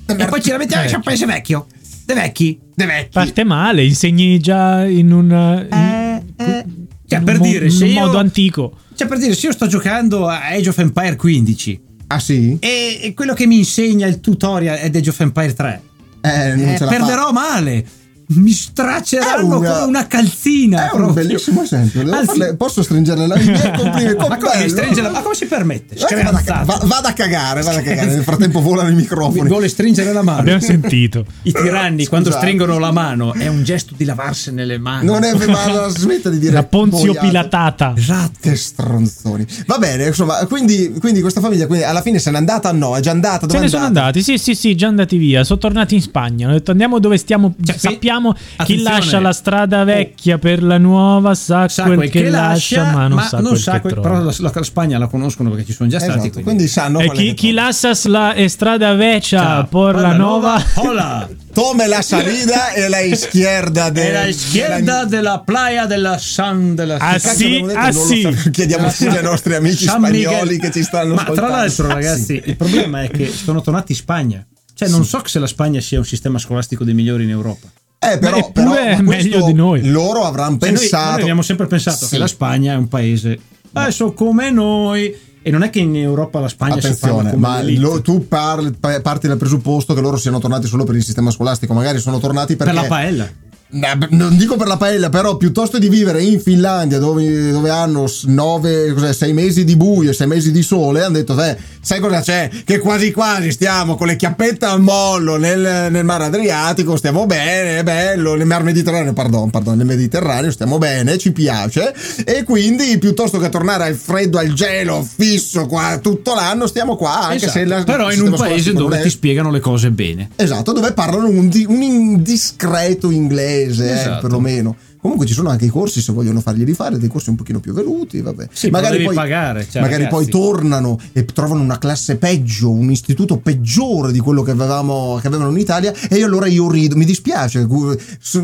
e 0.05 0.25
poi 0.25 0.41
ci 0.41 0.50
lamentiamo 0.51 0.84
che 0.84 0.89
c'è 0.89 0.96
un 0.96 1.01
paese 1.03 1.25
vecchio. 1.25 1.67
De 2.05 2.13
vecchi. 2.13 2.60
De 2.75 2.86
vecchi. 2.86 3.10
Parte 3.12 3.44
male, 3.44 3.84
insegni 3.84 4.39
già 4.39 4.86
in 4.86 5.12
un, 5.12 5.32
Eh, 5.32 6.24
eh. 6.38 6.65
Cioè, 7.08 7.20
in 7.20 7.25
per 7.25 7.36
un 7.36 7.39
mo- 7.41 7.46
dire, 7.51 7.65
in 7.65 7.72
se 7.72 7.84
un 7.86 7.89
io- 7.91 8.00
modo 8.00 8.17
antico. 8.17 8.77
Cioè, 8.96 9.08
per 9.08 9.18
dire, 9.18 9.34
se 9.36 9.48
io 9.48 9.52
sto 9.52 9.68
giocando 9.68 10.28
a 10.28 10.48
Age 10.48 10.70
of 10.70 10.78
Empire 10.78 11.16
15 11.16 11.82
Ah 12.08 12.20
sì? 12.20 12.58
e, 12.60 13.00
e 13.02 13.14
quello 13.14 13.34
che 13.34 13.46
mi 13.46 13.58
insegna 13.58 14.08
il 14.08 14.20
tutorial 14.22 14.78
è 14.78 14.86
Age 14.86 15.10
of 15.10 15.20
Empire 15.20 15.54
3, 15.54 15.82
Eh, 16.22 16.56
non 16.56 16.70
eh, 16.70 16.78
ce 16.78 16.84
la 16.86 16.90
perderò 16.90 17.32
male. 17.32 17.86
Mi 18.27 18.51
stracceranno 18.51 19.55
È 19.55 19.58
una- 19.58 19.70
come 19.72 19.86
una 19.86 20.08
calzina. 20.08 20.89
È 20.89 20.94
un 20.96 21.03
proprio. 21.03 21.24
bellissimo 21.25 21.62
esempio. 21.62 22.03
Farle- 22.05 22.55
posso 22.55 22.82
stringere 22.82 23.27
la 23.27 23.36
miei 23.38 23.72
complimenti? 23.77 24.27
Ma 24.27 24.38
come, 24.38 24.63
mi 24.63 24.70
stringe 24.70 25.01
la- 25.01 25.10
ma 25.12 25.22
come 25.22 25.36
si 25.36 25.46
permette? 25.46 25.94
Eh, 25.96 26.00
Vada, 26.00 26.29
a- 26.29 26.41
Screanzato. 26.41 26.65
va- 26.65 26.79
vada 26.86 27.10
a 27.10 27.13
cagare, 27.13 27.62
vada 27.62 27.79
a 27.79 27.82
cagare. 27.82 28.08
Nel 28.13 28.24
frattempo 28.24 28.62
volano 28.62 28.89
i 28.89 28.94
Mi 28.94 29.01
microfoni. 29.01 29.48
vuole 29.48 29.67
stringere 29.67 30.12
la 30.12 30.24
mano. 30.24 30.39
Abbiamo 30.39 30.60
sentito. 30.62 31.25
I 31.44 31.51
tiranni 31.51 32.08
quando 32.08 32.29
Scusate. 32.29 32.46
stringono 32.48 32.79
la 32.79 32.91
mano 32.91 33.34
è 33.34 33.48
un 33.48 33.63
gesto 33.63 33.94
di 33.96 34.05
lavarsene 34.05 34.65
le 34.65 34.77
mani. 34.79 35.05
Non 35.05 35.24
è 35.24 35.34
ma 35.46 35.88
smetta 35.89 36.29
di 36.29 36.39
dire 36.39 36.53
La 36.53 36.63
Ponzio 36.63 37.12
boiate. 37.12 37.27
Pilatata. 37.27 37.94
Esatto. 37.96 38.38
Che 38.41 38.55
stronzoni. 38.55 39.46
Va 39.67 39.77
bene, 39.77 40.08
insomma, 40.08 40.44
quindi, 40.48 40.94
quindi 41.00 41.22
questa 41.22 41.41
famiglia 41.41 41.67
quindi 41.67 41.86
alla 41.86 42.01
fine 42.01 42.17
se 42.20 42.32
n'è 42.32 42.38
andata? 42.38 42.72
No, 42.72 42.96
è 42.96 43.01
già 43.01 43.12
andata. 43.12 43.41
Se 43.41 43.48
Dove 43.48 43.60
ne 43.60 43.65
è 43.65 43.70
sono 43.70 43.84
andata? 43.86 44.05
andati, 44.08 44.24
sì, 44.24 44.38
sì, 44.38 44.55
sì, 44.55 44.75
già 44.75 44.88
andati 44.88 45.17
via. 45.17 45.44
Sono 45.44 45.60
tornati 45.60 45.94
in 45.96 46.01
Spagna. 46.01 46.46
Hanno 46.48 46.55
detto 46.55 46.72
andiamo 46.72 46.98
dove 47.00 47.17
stiamo. 47.17 47.53
Cioè, 47.63 47.77
sappiamo 47.77 48.13
chi 48.34 48.44
Attenzione. 48.58 48.84
lascia 48.84 49.20
la 49.20 49.34
strada 49.34 49.84
vecchia 49.84 50.38
per 50.38 50.64
la 50.64 50.78
nuova 50.78 51.34
sa, 51.36 51.68
sa 51.68 51.84
quel, 51.84 52.10
che, 52.10 52.30
lascia, 52.30 52.92
ma 52.92 53.08
non 53.08 53.20
sa 53.22 53.40
quel 53.40 53.56
che 53.58 53.80
quel- 53.82 53.94
trova. 53.94 54.10
però 54.10 54.24
la, 54.24 54.34
la- 54.54 54.64
Spagna 54.64 54.98
la 54.98 55.08
conoscono 55.08 55.50
perché 55.50 55.66
ci 55.66 55.74
sono 55.74 55.90
già 55.90 56.00
stati 56.00 56.28
Esatto, 56.28 56.42
quindi 56.42 56.68
sanno 56.68 57.00
E 57.00 57.06
è 57.06 57.10
chi, 57.12 57.28
che 57.28 57.34
chi 57.34 57.52
lascia 57.52 57.92
la 58.06 58.34
eh, 58.34 58.48
strada 58.50 58.94
vecchia 58.94 59.64
por 59.66 59.96
la 59.96 60.14
nuova... 60.14 60.62
Hola. 60.76 61.28
Tome 61.54 61.88
la 61.88 62.02
salida 62.02 62.74
e 62.74 62.90
la 62.90 63.00
izquierda 63.00 63.90
de, 63.90 64.12
la 64.12 64.26
izquierda 64.26 65.06
della 65.06 65.40
playa 65.40 65.86
della 65.86 66.18
San 66.18 66.76
della 66.76 66.98
Ah, 67.00 67.14
Che 67.14 67.20
sì, 67.30 67.62
detto? 67.62 67.78
ah, 67.80 67.90
Non 67.92 68.06
sì. 68.06 68.28
Chiediamo 68.52 68.90
scusa 68.90 69.18
ai 69.18 69.24
nostri 69.24 69.56
amici 69.56 69.86
San 69.86 70.00
spagnoli 70.04 70.26
Miguel. 70.50 70.60
che 70.60 70.72
ci 70.72 70.84
stanno 70.84 71.14
Ma 71.16 71.24
tra 71.24 71.32
ascoltando. 71.32 71.56
l'altro, 71.56 71.88
Ah, 71.88 71.94
ragazzi, 71.94 72.24
sì. 72.26 72.42
il 72.46 72.58
problema 72.58 73.04
è 73.04 73.10
che 73.10 73.28
sono 73.32 73.62
tornati 73.62 73.94
in 73.94 73.98
Spagna. 73.98 74.46
Cioè, 74.74 74.90
non 74.90 75.06
so 75.06 75.22
se 75.24 75.40
la 75.40 75.48
Spagna 75.48 75.80
sia 75.80 75.98
un 75.98 76.04
sistema 76.06 76.38
scolastico 76.40 76.84
dei 76.84 76.94
migliori 76.94 77.24
in 77.24 77.30
Europa. 77.30 77.70
Eh, 78.14 78.18
però, 78.18 78.38
eppure 78.38 78.52
però, 78.54 78.74
è 78.76 79.02
meglio 79.02 79.46
di 79.46 79.54
noi. 79.54 79.88
Loro 79.90 80.24
avranno 80.24 80.58
Cioè, 80.60 80.70
noi- 80.72 80.80
pensato. 80.80 81.12
noi, 81.12 81.22
abbiamo 81.22 81.42
sempre 81.42 81.68
pensato 81.68 82.06
Sì. 82.06 82.12
che 82.12 82.18
la 82.18 82.28
Spagna 82.28 82.74
è 82.74 82.76
un 82.76 82.88
paese 82.88 83.40
adesso 83.74 84.14
come 84.14 84.50
noi. 84.52 85.16
E 85.48 85.52
non 85.52 85.62
è 85.62 85.70
che 85.70 85.78
in 85.78 85.96
Europa 85.96 86.40
la 86.40 86.48
Spagna 86.48 86.80
si 86.82 86.88
Attenzione, 86.88 87.30
come 87.30 87.36
ma 87.40 87.62
lo- 87.62 88.02
tu 88.02 88.28
parli- 88.28 88.72
pa- 88.80 89.00
parti 89.00 89.28
dal 89.28 89.38
presupposto 89.38 89.94
che 89.94 90.02
loro 90.02 90.18
siano 90.18 90.40
tornati 90.40 90.66
solo 90.66 90.86
per 90.86 90.96
il 90.96 91.04
sistema 91.04 91.30
scolastico. 91.30 91.72
Magari 91.76 92.00
sono 92.00 92.18
tornati 92.18 92.56
perché. 92.56 92.74
per 92.74 92.82
la 92.82 92.88
paella. 92.88 93.30
Eh, 93.75 94.08
Non 94.12 94.38
dico 94.38 94.55
per 94.55 94.67
la 94.67 94.77
paella, 94.77 95.10
però 95.10 95.36
piuttosto 95.36 95.77
di 95.77 95.89
vivere 95.89 96.24
in 96.24 96.39
Finlandia 96.39 96.98
dove, 97.00 97.51
dove 97.51 97.70
hanno 97.70 98.05
9, 98.24 99.13
6 99.13 99.34
mesi 99.34 99.63
di 99.65 99.75
buio 99.75 100.12
e 100.12 100.13
6 100.13 100.27
mesi 100.27 100.51
di 100.51 100.62
sole, 100.62 101.03
hanno 101.03 101.15
detto, 101.15 101.34
"Beh, 101.36 101.58
sai 101.82 102.00
cosa 102.00 102.22
c'è? 102.22 102.50
Che 102.63 102.79
quasi 102.79 103.12
quasi 103.12 103.51
stiamo 103.51 103.96
con 103.96 104.08
le 104.08 104.15
chiappette 104.15 104.65
al 104.65 104.82
mollo 104.82 105.36
nel, 105.38 105.88
nel 105.91 106.05
mare 106.05 106.24
Adriatico, 106.25 106.96
stiamo 106.96 107.25
bene, 107.25 107.79
è 107.79 107.84
bello, 107.84 108.36
nel 108.36 108.46
mar 108.48 108.63
Mediterraneo, 108.63 109.13
pardon, 109.13 109.50
pardon, 109.50 109.75
nel 109.77 109.86
Mediterraneo 109.86 110.51
stiamo 110.51 110.77
bene, 110.77 111.17
ci 111.17 111.32
piace 111.34 111.94
e 112.24 112.44
quindi 112.44 112.98
piuttosto 112.98 113.39
che 113.39 113.50
tornare 113.50 113.84
al 113.86 113.96
freddo, 113.96 114.38
al 114.38 114.53
gelo 114.53 115.05
fisso 115.17 115.65
qua 115.65 116.00
tutto 116.01 116.34
l'anno, 116.34 116.65
stiamo 116.67 116.96
qua, 116.96 117.24
anche 117.24 117.36
Esatto. 117.46 117.51
se 117.51 117.65
la- 117.65 117.84
Però 117.84 118.10
in 118.12 118.22
un 118.22 118.32
paese 118.36 118.72
dove 118.74 119.00
è- 119.00 119.01
ti 119.01 119.10
spiegano 119.10 119.51
le 119.51 119.60
cose 119.60 119.91
bene. 119.91 120.29
Esatto, 120.38 120.72
dove 120.72 120.94
parlano 120.94 121.27
un, 121.27 121.50
un 121.67 121.82
indiscreto 121.82 123.12
inglese, 123.12 123.63
eh, 123.68 123.92
Esatto. 123.92 124.22
perlomeno. 124.22 124.76
Comunque 125.00 125.28
ci 125.28 125.34
sono 125.34 125.50
anche 125.50 125.66
i 125.66 125.70
corsi, 125.70 126.02
se 126.02 126.12
vogliono 126.14 126.42
farglieli 126.42 126.74
fare, 126.74 126.98
dei 126.98 127.10
corsi 127.10 127.30
un 127.30 127.36
pochino 127.36 127.60
più 127.60 127.74
veloci, 127.74 128.22
vabbè. 128.22 128.48
Sì, 128.52 128.72
però 128.72 128.90
devi 128.90 129.08
pagare, 129.14 129.68
cioè, 129.70 129.82
magari 129.82 130.06
ragazzi. 130.06 130.30
poi 130.30 130.32
tornano 130.32 131.00
e 131.14 131.26
trovano 131.26 131.62
una 131.62 131.78
classe 131.78 132.16
peggio, 132.16 132.72
un 132.72 132.90
istituto 132.90 133.38
peggiore 133.38 134.12
di 134.12 134.20
quello 134.20 134.42
che, 134.42 134.52
avevamo, 134.52 135.20
che 135.22 135.28
avevano 135.28 135.52
in 135.52 135.58
Italia 135.60 135.94
e 136.10 136.24
allora 136.24 136.48
io 136.48 136.72
rido, 136.72 136.96
mi 136.96 137.06
dispiace 137.06 137.68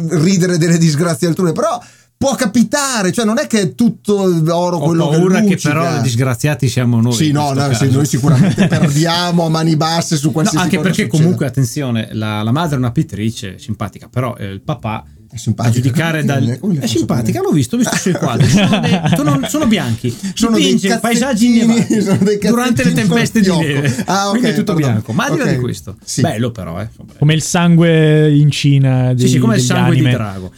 ridere 0.10 0.58
delle 0.60 0.78
disgrazie 0.78 1.28
altrui, 1.28 1.51
però 1.51 1.82
può 2.22 2.36
capitare, 2.36 3.12
cioè 3.12 3.25
non 3.25 3.40
è 3.40 3.48
che 3.48 3.62
è 3.62 3.74
tutto 3.74 4.13
oro 4.56 4.78
Ho 4.78 4.86
quello 4.86 5.08
paura 5.10 5.40
che 5.40 5.46
che 5.48 5.51
luccica. 5.54 5.74
però 5.74 5.98
i 5.98 6.01
disgraziati 6.04 6.70
siamo 6.70 7.01
noi. 7.01 7.13
Sì, 7.13 7.32
no, 7.32 7.51
no, 7.54 7.74
sì, 7.74 7.90
noi 7.90 8.06
sicuramente 8.06 8.68
perdiamo 8.70 9.46
a 9.48 9.50
mani 9.50 9.75
basse 9.75 10.18
su 10.18 10.28
No, 10.28 10.32
qualsiasi 10.34 10.63
anche 10.63 10.78
cosa 10.78 10.88
perché 10.90 11.04
succeda. 11.06 11.24
comunque, 11.24 11.48
attenzione, 11.48 12.10
la, 12.12 12.44
la 12.44 12.51
madre 12.51 12.75
è 12.75 12.78
una 12.78 12.92
pittrice 12.92 13.58
simpatica, 13.58 14.08
però 14.08 14.36
eh, 14.38 14.46
il 14.51 14.62
papà 14.62 15.04
È 15.32 15.36
simpatica. 15.38 15.75
a 15.78 15.82
giudicare 15.82 16.24
dal... 16.24 16.60
È 16.80 16.86
simpatica, 16.86 17.42
l'ho 17.42 17.50
visto, 17.51 17.75
ho 17.75 17.80
visto 17.80 17.96
sui 17.96 18.12
quadri. 18.20 18.48
Sono, 18.48 18.80
dei- 18.82 19.01
sono- 19.16 19.40
sono 19.48 19.66
bianchi. 19.66 20.16
Sono 20.36 20.56
dei 20.58 20.63
Dipinge 20.74 21.00
paesaggi 21.00 21.58
cazzettini, 21.58 21.74
innevati 21.74 22.01
sono 22.06 22.18
dei 22.22 22.38
durante 22.38 22.84
le 22.84 22.92
tempeste 22.94 23.42
di 23.42 23.50
neve. 23.50 24.04
Ah, 24.06 24.25
ok, 24.25 24.30
Quindi 24.32 24.50
è 24.50 24.54
tutto 24.54 24.74
pardon. 24.74 24.92
bianco. 24.92 25.12
Ma 25.13 25.25
al 25.25 25.32
di 25.34 25.38
là 25.40 25.46
di 25.46 25.58
questo, 25.58 25.96
Sì. 26.04 26.22
bello 26.22 26.51
però, 26.51 26.80
eh. 26.80 26.88
Come 27.18 27.34
il 27.34 27.42
sangue 27.42 28.32
in 28.32 28.51
Cina 28.51 29.13
dei, 29.16 29.25
Sì, 29.25 29.34
sì, 29.34 29.40
come 29.40 29.56
il 29.56 29.62
sangue 29.62 29.94
anime. 29.96 30.10
di 30.10 30.16
drago. 30.16 30.51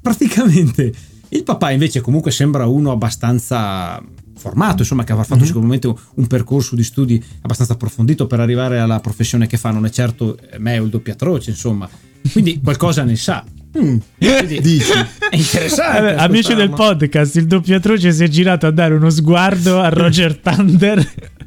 Praticamente 0.00 0.92
il 1.28 1.42
papà 1.44 1.70
invece 1.70 2.00
comunque 2.00 2.30
sembra 2.30 2.66
uno 2.66 2.90
abbastanza 2.90 4.02
formato, 4.40 4.78
insomma, 4.78 5.04
che 5.04 5.12
avrà 5.12 5.24
fatto 5.24 5.44
sicuramente 5.44 5.86
un, 5.86 5.94
un 6.14 6.26
percorso 6.26 6.74
di 6.74 6.82
studi 6.82 7.22
abbastanza 7.42 7.74
approfondito 7.74 8.26
per 8.26 8.40
arrivare 8.40 8.78
alla 8.80 8.98
professione 8.98 9.46
che 9.46 9.58
fa, 9.58 9.70
non 9.70 9.84
è 9.84 9.90
certo 9.90 10.38
eh, 10.38 10.58
me 10.58 10.78
o 10.78 10.84
il 10.84 10.90
doppiatroce, 10.90 11.50
insomma. 11.50 11.88
Quindi 12.32 12.60
qualcosa 12.60 13.04
ne 13.04 13.16
sa. 13.16 13.44
Mm. 13.78 13.98
Quindi 14.18 14.60
Dici? 14.62 14.92
è 14.92 15.36
interessante. 15.36 16.14
Amici 16.14 16.54
del 16.54 16.70
podcast, 16.70 17.36
il 17.36 17.46
doppiatroce 17.46 18.12
si 18.12 18.24
è 18.24 18.28
girato 18.28 18.66
a 18.66 18.70
dare 18.70 18.94
uno 18.94 19.10
sguardo 19.10 19.78
a 19.78 19.88
Roger 19.90 20.36
Thunder. 20.38 21.06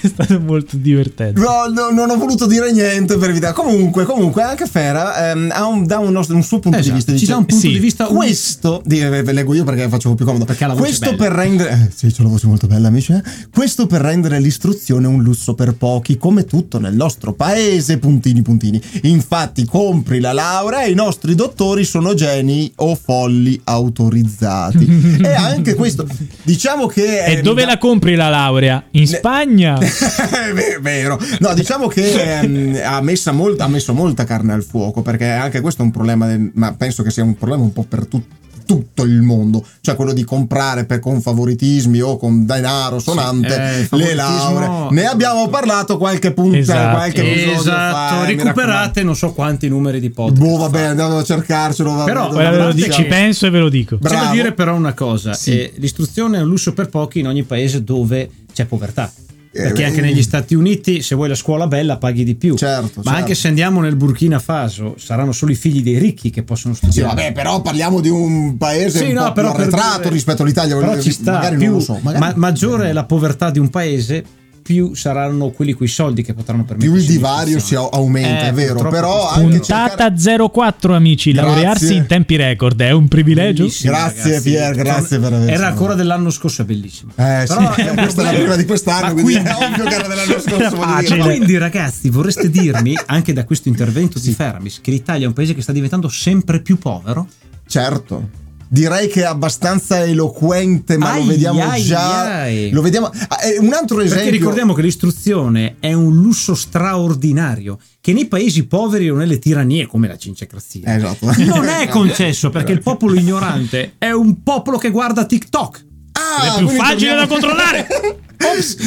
è 0.00 0.06
stato 0.06 0.40
molto 0.40 0.76
divertente. 0.76 1.40
No, 1.40 1.66
no, 1.72 1.90
non 1.90 2.10
ho 2.10 2.16
voluto 2.16 2.46
dire 2.46 2.72
niente 2.72 3.16
per 3.18 3.30
evitare. 3.30 3.52
Comunque, 3.52 4.04
comunque, 4.04 4.42
anche 4.42 4.66
Fera 4.66 5.30
ehm, 5.30 5.50
ha 5.52 5.66
un, 5.66 5.86
dà 5.86 5.98
un, 5.98 6.12
nostro- 6.12 6.34
un 6.36 6.42
suo 6.42 6.58
punto 6.58 6.78
Esatto, 6.78 6.90
di 6.92 6.96
vista. 6.96 7.12
ci 7.12 7.18
Dice, 7.18 7.32
dà 7.32 7.38
un 7.38 7.44
punto 7.46 7.66
sì, 7.66 7.72
di 7.72 7.78
vista. 7.78 8.04
Questo, 8.06 8.82
di- 8.84 8.98
ve 9.00 9.22
ve 9.22 9.32
leggo 9.32 9.54
io 9.54 9.64
perché 9.64 9.88
faccio 9.88 10.14
più 10.14 10.24
comodo. 10.24 10.44
Perché 10.44 10.64
ha 10.64 10.68
la 10.68 10.72
voce 10.74 10.86
Questo 10.86 11.10
bella. 11.10 11.16
per 11.24 11.32
rendere, 11.32 11.70
eh, 11.70 11.92
sì, 11.94 12.12
c'ho 12.12 12.22
la 12.22 12.28
voce 12.30 12.46
molto 12.46 12.66
bella, 12.66 12.88
amici. 12.88 13.12
eh. 13.12 13.22
Questo 13.54 13.86
per 13.86 14.00
rendere 14.00 14.40
l'istruzione 14.40 15.06
un 15.06 15.22
lusso 15.22 15.54
per 15.54 15.74
pochi, 15.74 16.16
come 16.16 16.44
tutto 16.44 16.78
nel 16.78 16.94
nostro 16.94 17.32
paese. 17.34 17.98
Puntini, 17.98 18.42
puntini. 18.42 18.80
Infatti, 19.02 19.64
compri 19.66 20.20
la 20.20 20.32
laurea 20.32 20.82
e 20.84 20.90
i 20.90 20.94
nostri 20.94 21.34
dottori 21.34 21.84
sono 21.84 22.14
geni 22.14 22.70
o 22.76 22.94
folli 22.94 23.60
autorizzati. 23.64 25.18
e 25.22 25.32
anche 25.34 25.74
questo, 25.74 26.06
diciamo 26.42 26.86
che. 26.86 27.24
E 27.24 27.32
ehm, 27.34 27.42
dove 27.42 27.62
da- 27.62 27.68
la 27.72 27.78
compri 27.78 28.14
la 28.14 28.28
laurea? 28.28 28.84
In 28.92 29.06
Spagna? 29.06 29.48
è 29.80 30.52
ve- 30.52 30.78
vero. 30.80 31.18
No, 31.40 31.54
diciamo 31.54 31.86
che 31.88 32.38
ehm, 32.40 32.80
ha, 32.84 33.00
messa 33.00 33.32
molta- 33.32 33.64
ha 33.64 33.68
messo 33.68 33.92
molta 33.94 34.24
carne 34.24 34.52
al 34.52 34.62
fuoco 34.64 35.02
perché 35.02 35.26
anche 35.28 35.60
questo 35.60 35.82
è 35.82 35.84
un 35.84 35.90
problema, 35.90 36.26
del- 36.26 36.50
ma 36.54 36.72
penso 36.74 37.02
che 37.02 37.10
sia 37.10 37.24
un 37.24 37.36
problema 37.36 37.62
un 37.62 37.72
po' 37.72 37.84
per 37.88 38.06
tutti 38.06 38.38
tutto 38.70 39.02
il 39.02 39.20
mondo, 39.22 39.66
cioè 39.80 39.96
quello 39.96 40.12
di 40.12 40.22
comprare 40.22 40.84
per, 40.84 41.00
con 41.00 41.20
favoritismi 41.20 42.00
o 42.02 42.16
con 42.16 42.46
denaro 42.46 43.00
sonante 43.00 43.48
eh, 43.60 43.80
il 43.80 43.88
le 43.90 44.14
lauree. 44.14 44.90
Ne 44.92 45.06
abbiamo 45.06 45.48
parlato 45.48 45.98
qualche 45.98 46.30
punto, 46.32 46.56
Esatto. 46.56 46.96
qualche 46.96 47.20
episodio 47.20 47.54
fa, 47.54 47.88
Esatto, 47.88 48.14
eh, 48.14 48.26
mi 48.36 48.42
recuperate 48.44 49.02
non 49.02 49.16
so 49.16 49.32
quanti 49.32 49.66
numeri 49.68 49.98
di 49.98 50.10
podcast. 50.10 50.40
Boh, 50.40 50.56
vabbè, 50.58 50.82
andiamo 50.82 51.18
a 51.18 51.24
cercarcelo. 51.24 51.90
vabbè, 51.94 52.04
Però, 52.12 52.28
Ora 52.28 52.50
ve 52.50 52.56
lo 52.58 52.72
dico, 52.72 52.86
che- 52.86 52.92
ci 52.92 53.04
penso 53.06 53.46
e 53.46 53.50
ve 53.50 53.58
lo 53.58 53.68
dico. 53.68 53.96
Bra- 53.96 54.08
C'è 54.08 54.14
da 54.14 54.20
Bravo. 54.20 54.36
dire 54.36 54.52
però 54.52 54.76
una 54.76 54.94
cosa, 54.94 55.32
Sì. 55.32 55.50
eh, 55.50 55.72
l'istruzione 55.78 56.38
è 56.38 56.40
un 56.42 56.46
lusso 56.48 56.72
per 56.72 56.90
pochi 56.90 57.18
in 57.18 57.26
ogni 57.26 57.42
paese 57.42 57.82
dove 57.82 58.30
c'è 58.54 58.66
povertà. 58.66 59.10
Eh, 59.52 59.62
Perché 59.62 59.84
anche 59.84 60.00
negli 60.00 60.22
Stati 60.22 60.54
Uniti, 60.54 61.02
se 61.02 61.16
vuoi 61.16 61.28
la 61.28 61.34
scuola 61.34 61.66
bella, 61.66 61.96
paghi 61.96 62.22
di 62.22 62.36
più. 62.36 62.56
Certo, 62.56 62.98
Ma 62.98 63.02
certo. 63.02 63.10
anche 63.18 63.34
se 63.34 63.48
andiamo 63.48 63.80
nel 63.80 63.96
Burkina 63.96 64.38
Faso, 64.38 64.94
saranno 64.96 65.32
solo 65.32 65.50
i 65.50 65.56
figli 65.56 65.82
dei 65.82 65.98
ricchi 65.98 66.30
che 66.30 66.44
possono 66.44 66.72
Sì, 66.74 66.82
studiare. 66.84 67.08
vabbè, 67.16 67.32
però 67.32 67.60
parliamo 67.60 68.00
di 68.00 68.08
un 68.08 68.56
paese 68.56 68.98
Sì, 68.98 69.04
un 69.06 69.14
no, 69.14 69.32
però 69.32 69.48
più 69.52 69.64
per 69.64 69.68
arretrato 69.74 69.98
dire- 70.02 70.10
rispetto 70.14 70.42
all'Italia. 70.42 70.76
Però 70.76 71.00
ci 71.00 71.10
sta, 71.10 71.32
magari 71.32 71.56
più, 71.56 71.66
non 71.66 71.74
lo 71.74 71.80
so. 71.80 71.98
Magari- 72.00 72.24
ma- 72.24 72.32
maggiore 72.36 72.90
è 72.90 72.92
la 72.92 73.04
povertà 73.04 73.50
di 73.50 73.58
un 73.58 73.70
paese, 73.70 74.24
più 74.62 74.94
saranno 74.94 75.50
quelli 75.50 75.72
coi 75.72 75.88
soldi 75.88 76.22
che 76.22 76.34
potranno 76.34 76.64
più 76.64 76.76
permettersi 76.76 77.06
il 77.06 77.12
divario 77.12 77.58
si 77.58 77.74
aumenta, 77.74 78.46
Eh, 78.46 78.48
è 78.48 78.52
vero, 78.52 78.88
però 78.88 79.28
anche 79.28 79.58
Puntata 79.58 80.14
cercare- 80.14 80.48
04, 80.50 80.94
amici. 80.94 81.32
Grazie. 81.32 81.50
Laurearsi 81.50 81.94
in 81.94 82.06
tempi 82.06 82.36
record 82.36 82.80
è 82.80 82.90
un 82.90 83.08
privilegio. 83.08 83.62
Bellissimo, 83.64 83.92
Grazie, 83.92 84.22
ragazzi. 84.24 84.50
Pier, 84.50 84.74
grazie 84.74 85.18
per 85.18 85.32
averci- 85.32 85.54
Era 85.54 85.66
ancora 85.66 85.94
dell'anno 85.94 86.30
scorso, 86.30 86.62
è 86.62 86.64
bellissimo. 86.64 87.12
Eh, 87.16 87.44
sì, 87.46 87.54
Però 87.54 87.74
è 87.74 87.88
un 87.90 87.96
questa 87.96 88.20
è 88.22 88.24
la 88.32 88.38
prima 88.38 88.56
di 88.56 88.64
quest'anno, 88.64 89.12
quindi, 89.12 89.22
quindi- 89.32 89.48
è 89.48 89.54
ovvio 89.54 89.84
che 89.84 89.94
era 89.94 90.08
dell'anno 90.08 90.38
scorso. 90.40 90.76
Ma 90.76 91.02
quindi, 91.22 91.58
ragazzi, 91.58 92.10
vorreste 92.10 92.48
dirmi, 92.50 92.96
anche 93.06 93.32
da 93.32 93.44
questo 93.44 93.68
intervento 93.68 94.18
di 94.18 94.32
Feramis, 94.32 94.80
che 94.80 94.90
l'Italia 94.90 95.24
è 95.24 95.28
un 95.28 95.32
paese 95.34 95.54
che 95.54 95.62
sta 95.62 95.72
diventando 95.72 96.08
sempre 96.08 96.60
più 96.60 96.78
povero? 96.78 97.26
Certo. 97.66 98.28
Direi 98.72 99.08
che 99.08 99.22
è 99.22 99.24
abbastanza 99.24 100.04
eloquente, 100.04 100.96
ma 100.96 101.14
lo 101.16 101.22
Ai, 101.22 101.26
vediamo 101.26 101.64
ai, 101.68 101.82
già. 101.82 102.42
ai. 102.42 102.70
Lo 102.70 102.82
vediamo. 102.82 103.06
ah, 103.08 103.38
eh, 103.44 103.58
un 103.58 103.72
altro 103.72 103.98
esempio. 104.00 104.22
Perché 104.24 104.30
ricordiamo 104.38 104.74
che 104.74 104.82
l'istruzione 104.82 105.74
è 105.80 105.92
un 105.92 106.14
lusso 106.14 106.54
straordinario 106.54 107.78
che 108.00 108.12
nei 108.12 108.26
paesi 108.26 108.66
poveri 108.66 109.10
o 109.10 109.16
nelle 109.16 109.40
tirannie 109.40 109.86
come 109.88 110.06
la 110.06 110.16
cinciacrazia 110.16 110.82
Eh, 110.92 110.96
esatto. 110.98 111.26
non 111.46 111.66
è 111.66 111.88
concesso 111.90 112.50
perché 112.50 112.70
il 112.70 112.80
popolo 112.80 113.14
ignorante 113.14 113.94
è 113.98 114.12
un 114.12 114.40
popolo 114.44 114.78
che 114.78 114.90
guarda 114.90 115.24
TikTok. 115.24 115.86
Ah, 116.12 116.54
È 116.54 116.58
più 116.58 116.68
facile 116.68 117.16
da 117.16 117.26
controllare. 117.26 117.86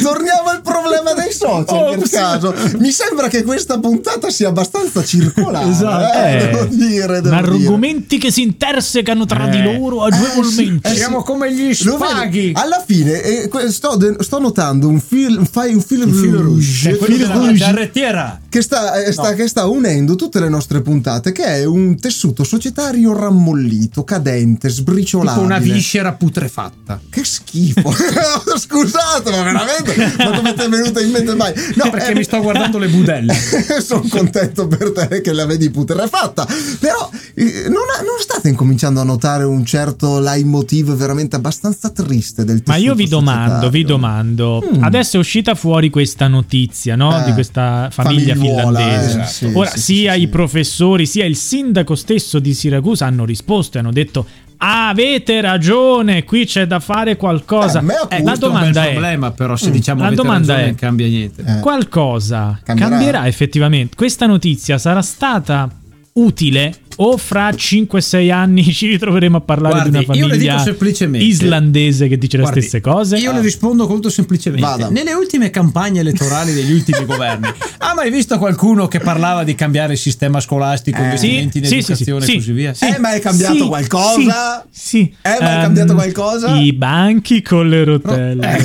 Torniamo 0.02 0.48
al 0.50 0.62
problema 0.62 1.12
dei 1.14 1.32
social 1.32 1.64
per 1.90 1.98
Ops. 1.98 2.10
caso. 2.10 2.54
Mi 2.78 2.90
sembra 2.90 3.28
che 3.28 3.42
questa 3.44 3.78
puntata 3.78 4.28
sia 4.30 4.48
abbastanza 4.48 5.04
circolare. 5.04 5.68
Esatto. 5.70 6.18
eh, 6.18 6.34
Eh, 6.34 6.38
devo 6.50 6.64
dire, 6.64 7.20
devo 7.20 7.34
ma 7.34 7.42
dire. 7.42 7.54
argomenti 7.64 8.18
che 8.18 8.30
si 8.32 8.42
intersecano 8.42 9.24
tra 9.26 9.46
di 9.46 9.58
Eh. 9.58 9.76
loro 9.78 10.02
agevolmente. 10.02 10.88
Eh 10.88 10.92
sì. 10.92 10.96
Siamo 10.98 11.22
come 11.22 11.52
gli 11.52 11.72
spaghi. 11.72 12.50
Alla 12.54 12.82
fine 12.84 13.22
eh, 13.22 13.50
sto, 13.70 13.96
sto 14.22 14.38
notando 14.40 14.88
un 14.88 15.00
fil, 15.00 15.46
fai 15.50 15.72
un 15.74 15.80
fil, 15.80 16.02
Il 16.02 16.14
filo 16.14 16.42
rouge, 16.42 16.42
rouge, 16.42 16.90
è 16.90 16.96
quello 16.96 17.14
fil 17.14 17.26
della 17.26 17.34
rouge 17.38 17.64
carrettiera. 17.64 18.40
Che 18.54 18.62
sta, 18.62 19.02
eh, 19.02 19.10
sta- 19.10 19.30
No. 19.30 19.34
che 19.34 19.48
sta 19.48 19.66
unendo 19.66 20.14
tutte 20.14 20.38
le 20.38 20.48
nostre 20.48 20.80
puntate, 20.80 21.32
che 21.32 21.44
è 21.44 21.64
un 21.64 21.98
tessuto 21.98 22.44
societario 22.44 23.12
rammollito, 23.12 24.04
cadente, 24.04 24.68
sbriciolato. 24.68 25.32
Tipo 25.40 25.44
una 25.44 25.58
viscera 25.58 26.12
putrefatta. 26.12 27.00
Che 27.10 27.24
schifo! 27.24 27.90
Scusate, 28.56 29.30
ma 29.32 29.42
veramente? 29.42 30.14
Ma 30.18 30.36
come 30.36 30.54
ti 30.54 30.60
è 30.62 30.68
venuta 30.68 31.00
in 31.00 31.10
mente 31.10 31.34
mai? 31.34 31.52
No, 31.74 31.90
Perché 31.90 32.12
eh, 32.12 32.14
mi 32.14 32.22
sto 32.22 32.40
guardando 32.40 32.78
le 32.78 32.86
budelle. 32.86 33.34
Sono 33.82 34.04
contento 34.08 34.68
per 34.68 34.92
te 34.92 35.20
che 35.20 35.32
la 35.32 35.46
vedi 35.46 35.68
putrefatta. 35.70 36.46
Però 36.78 37.10
eh, 37.34 37.62
non, 37.64 37.82
ha- 37.98 38.02
non 38.02 38.20
state 38.20 38.48
incominciando 38.50 39.00
a 39.00 39.04
notare 39.04 39.42
un 39.42 39.64
certo 39.64 40.20
leitmotiv 40.20 40.94
veramente 40.94 41.34
abbastanza 41.34 41.90
triste 41.90 42.44
del 42.44 42.58
tessuto 42.62 42.70
Ma 42.70 42.76
io 42.76 42.94
vi 42.94 43.08
domando, 43.08 43.68
vi 43.70 43.80
societario? 43.80 43.86
domando, 43.86 44.62
Mm. 44.74 44.82
adesso 44.84 45.16
è 45.16 45.18
uscita 45.18 45.54
fuori 45.56 45.90
questa 45.90 46.28
notizia, 46.28 46.94
no? 46.94 47.20
Eh, 47.20 47.24
Di 47.24 47.32
questa 47.32 47.88
famiglia 47.90 48.34
famigliuola, 48.34 48.34
finlandese. 48.46 49.20
eh, 49.20 49.26
sì, 49.26 49.50
Ora, 49.54 49.70
sì, 49.70 49.78
sia 49.80 50.14
sì, 50.14 50.20
i 50.22 50.28
professori, 50.28 51.06
sia 51.06 51.24
il 51.24 51.36
sindaco 51.36 51.94
stesso 51.94 52.38
di 52.38 52.54
Siracusa 52.54 53.06
hanno 53.06 53.24
risposto 53.24 53.76
e 53.76 53.80
hanno 53.80 53.92
detto 53.92 54.26
avete 54.56 55.40
ragione, 55.40 56.24
qui 56.24 56.46
c'è 56.46 56.66
da 56.66 56.80
fare 56.80 57.16
qualcosa. 57.16 57.82
Eh, 58.08 58.16
Eh, 58.18 58.22
la 58.22 58.36
domanda 58.36 58.84
è, 58.84 58.90
problema, 58.92 59.30
però 59.32 59.56
se 59.56 59.68
Mm. 59.68 59.72
diciamo 59.72 60.02
La 60.02 60.10
domanda 60.10 60.54
ragione, 60.54 60.70
è- 60.70 60.74
cambia 60.74 61.06
niente. 61.06 61.42
Eh. 61.46 61.60
qualcosa 61.60 62.58
Cambierà? 62.62 62.90
cambierà? 62.90 63.26
effettivamente? 63.26 63.94
Questa 63.96 64.26
notizia 64.26 64.78
sarà 64.78 65.02
stata 65.02 65.68
utile 66.16 66.72
o 66.96 67.16
fra 67.16 67.50
5-6 67.50 68.30
anni 68.30 68.62
ci 68.72 68.86
ritroveremo 68.86 69.38
a 69.38 69.40
parlare 69.40 69.74
Guardi, 69.90 69.90
di 69.90 70.04
una 70.04 70.14
io 70.14 70.26
le 70.28 70.36
dico 70.36 70.50
famiglia 70.52 70.62
semplicemente- 70.62 71.26
islandese 71.26 72.06
che 72.06 72.16
dice 72.18 72.38
Guardi, 72.38 72.54
le 72.60 72.60
stesse 72.62 72.80
cose? 72.80 73.16
Io 73.16 73.32
le 73.32 73.40
rispondo 73.40 73.88
molto 73.88 74.08
semplicemente. 74.10 74.64
Vada. 74.64 74.90
Nelle 74.90 75.12
ultime 75.12 75.50
campagne 75.50 76.00
elettorali 76.00 76.52
degli 76.52 76.70
ultimi 76.70 77.02
governi, 77.06 77.48
ha 77.78 77.94
mai 77.94 78.12
visto 78.12 78.38
qualcuno 78.38 78.86
che 78.86 79.00
parlava 79.00 79.42
di 79.42 79.56
cambiare 79.56 79.94
il 79.94 79.98
sistema 79.98 80.38
scolastico, 80.38 81.00
Eh. 81.00 81.04
investimenti 81.04 81.58
in 81.58 81.64
Sì, 81.64 81.82
sì, 81.82 81.94
sì, 81.96 82.02
educazione 82.04 82.24
sì, 82.26 82.32
e 82.32 82.34
così 82.36 82.52
via? 82.52 82.74
sì. 82.74 82.84
Eh, 82.86 82.98
ma 83.00 83.12
è 83.12 83.18
cambiato 83.20 83.54
Sì, 83.56 83.66
qualcosa? 83.66 84.66
Sì, 84.70 84.88
sì. 84.88 85.14
Eh, 85.22 85.36
ma 85.40 85.50
è 85.50 85.54
Ehm, 85.56 85.62
cambiato 85.62 85.94
qualcosa? 85.94 86.54
I 86.54 86.72
banchi 86.74 87.42
con 87.42 87.68
le 87.68 87.82
rotelle. 87.82 88.56
Eh, 88.56 88.64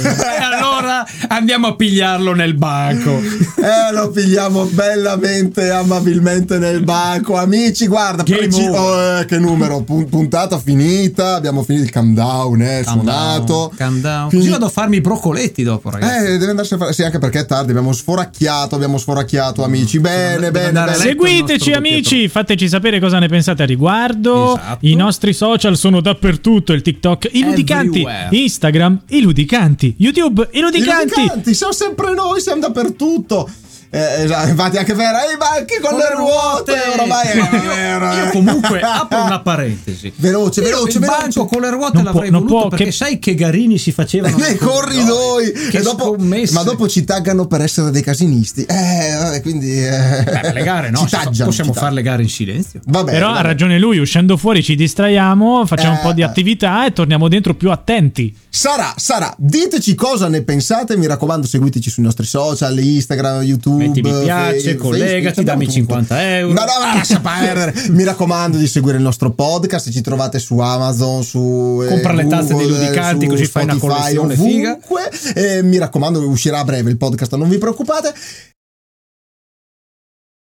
allora 0.80 1.06
andiamo 1.28 1.68
a 1.68 1.76
pigliarlo 1.76 2.34
nel 2.34 2.54
banco. 2.56 3.20
Eh, 3.60 3.94
lo 3.94 4.10
pigliamo 4.10 4.66
bellamente 4.66 5.66
e 5.66 5.70
amabilmente 5.70 6.58
nel 6.58 6.82
banco. 6.82 7.36
Amici, 7.36 7.88
guarda, 7.88 8.24
Game 8.24 8.48
preci- 8.48 8.66
oh, 8.68 9.20
eh, 9.20 9.26
che 9.26 9.38
numero, 9.38 9.82
pun- 9.82 10.08
puntata 10.08 10.58
finita, 10.60 11.36
abbiamo 11.36 11.64
finito 11.64 11.84
il 11.86 11.92
countdown, 11.92 12.62
eh, 12.62 12.82
Calm 12.84 12.96
suonato. 13.02 13.54
down, 13.54 13.70
calm 13.76 14.00
down. 14.02 14.28
Quindi- 14.30 14.38
Così 14.48 14.50
vado 14.50 14.66
a 14.66 14.70
farmi 14.70 14.96
i 14.98 15.02
broccoletti 15.02 15.64
dopo, 15.64 15.90
ragazzi. 15.90 16.26
Eh, 16.26 16.38
deve 16.38 16.52
andarsi 16.52 16.74
a 16.74 16.78
fare. 16.78 16.94
Sì, 16.94 17.04
anche 17.04 17.20
perché 17.20 17.40
è 17.40 17.46
tardi. 17.46 17.72
Abbiamo 17.72 17.92
sforacchiato. 17.92 18.76
Abbiamo 18.76 18.98
sforacchiato, 18.98 19.64
amici. 19.64 20.00
Bene, 20.00 20.36
deve 20.40 20.52
bene, 20.52 20.72
bene. 20.72 20.94
Seguiteci 20.94 21.72
amici, 21.74 22.28
fateci 22.30 22.70
sapere 22.70 23.00
cosa 23.00 23.20
ne 23.20 23.28
pensate 23.28 23.64
a 23.64 23.66
riguardo. 23.66 24.56
Esatto. 24.56 24.78
I 24.86 24.96
nostri 24.96 25.34
social 25.34 25.76
sono 25.78 26.00
dappertutto, 26.02 26.72
il 26.74 26.82
TikTok, 26.82 27.30
i 27.34 27.44
ludicanti, 27.44 28.02
Everywhere. 28.02 28.28
Instagram, 28.38 29.02
i 29.10 29.22
ludicanti, 29.22 29.96
YouTube, 29.98 30.48
i 30.54 30.58
I 30.60 30.62
ludicanti. 30.72 31.16
ludicanti, 31.16 31.54
siamo 31.54 31.74
sempre 31.74 32.14
noi, 32.14 32.42
siamo 32.42 32.62
dappertutto. 32.62 33.50
Eh, 33.92 34.24
esatto, 34.24 34.50
infatti, 34.50 34.78
anche. 34.78 34.92
E 34.92 34.96
i 34.96 35.38
banchi 35.38 35.80
con, 35.82 35.98
le 35.98 36.14
ruote. 36.16 36.74
Ormai 37.00 37.28
è 37.28 37.36
io, 37.36 37.74
vero. 37.74 38.14
io 38.14 38.26
eh. 38.26 38.30
comunque 38.32 38.80
apro 38.86 39.24
una 39.24 39.40
parentesi. 39.42 40.14
Veloce, 40.16 40.60
Io 40.62 40.66
veloce, 40.68 40.98
il 40.98 41.00
veloce. 41.04 41.20
banco 41.22 41.46
con 41.46 41.62
le 41.62 41.70
ruote 41.72 41.96
Non 41.96 42.04
l'avrei 42.06 42.30
può- 42.30 42.40
voluto 42.40 42.60
può, 42.60 42.68
perché 42.70 42.86
che- 42.86 42.92
sai 42.92 43.20
che 43.20 43.34
garini 43.36 43.78
si 43.78 43.92
facevano 43.92 44.38
nei 44.38 44.56
corridoi 44.58 45.52
Che 45.52 45.78
e 45.78 45.82
dopo, 45.82 46.16
ma 46.18 46.64
dopo 46.64 46.88
ci 46.88 47.04
taggano 47.04 47.48
per 47.48 47.62
essere 47.62 47.90
dei 47.92 48.02
casinisti 48.04 48.64
eh 48.66 49.16
vabbè, 49.18 49.42
quindi 49.42 49.72
eh, 49.84 50.24
Beh, 50.24 50.54
le 50.54 50.64
gare 50.64 50.90
no, 50.90 51.06
taggiano, 51.10 51.50
possiamo 51.50 51.74
fare 51.74 51.94
le 51.96 52.02
gare 52.02 52.22
in 52.22 52.30
silenzio. 52.30 52.82
vabbè, 52.86 53.12
Però 53.12 53.30
ha 53.30 53.34
vabbè. 53.34 53.44
ragione 53.48 53.80
lui, 53.80 53.98
uscendo 53.98 54.38
fuori 54.38 54.62
ci 54.64 54.76
distraiamo, 54.76 55.66
facciamo 55.66 55.94
un 55.94 55.98
Eh, 56.00 56.02
po' 56.04 56.14
di 56.14 56.22
eh. 56.22 56.26
attività 56.26 56.86
e 56.86 56.94
torniamo 56.94 57.28
dentro 57.28 57.54
più 57.56 57.72
attenti. 57.72 58.36
sarà 58.50 58.94
sarà 58.98 59.34
diteci 59.38 59.96
cosa 59.96 60.28
ne 60.28 60.44
pensate 60.44 60.96
mi 60.98 61.08
raccomando 61.08 61.48
seguiteci 61.48 61.90
sui 61.90 62.04
nostri 62.04 62.26
social 62.26 62.78
Instagram 62.78 63.42
YouTube 63.42 63.79
Metti 63.88 64.02
mi 64.02 64.24
piace, 64.24 64.76
collegati, 64.76 65.44
dammi 65.44 65.66
tutto. 65.66 65.78
50 65.78 66.38
euro. 66.38 66.54
ma 66.54 66.66
no 66.66 66.72
ma 66.80 66.94
lascia 66.96 67.20
perdere 67.22 67.74
mi 67.90 68.04
raccomando 68.04 68.58
di 68.58 68.68
seguire 68.68 68.98
il 68.98 69.04
nostro 69.04 69.32
podcast 69.32 69.90
ci 69.90 70.02
trovate 70.02 70.40
su 70.40 70.58
Amazon 70.60 71.24
su 71.24 71.82
eh, 71.84 71.88
Compra 71.88 72.14
le 72.14 72.28
tazze 72.28 72.54
dei 72.56 72.68
ludicanti, 72.68 73.28
così 73.28 73.46
fai 73.46 73.64
una 73.64 73.76
Spotify, 73.76 74.16
collezione 74.16 74.36
figa. 74.36 74.72
ovunque. 74.72 75.10
E 75.34 75.64
mi 75.64 75.78
raccomando 75.78 76.28
uscirà 76.28 76.60
a 76.60 76.64
breve 76.64 76.90
il 76.90 76.98
podcast 76.98 77.36
non 77.36 77.50
vi 77.50 77.58
preoccupate 77.58 78.14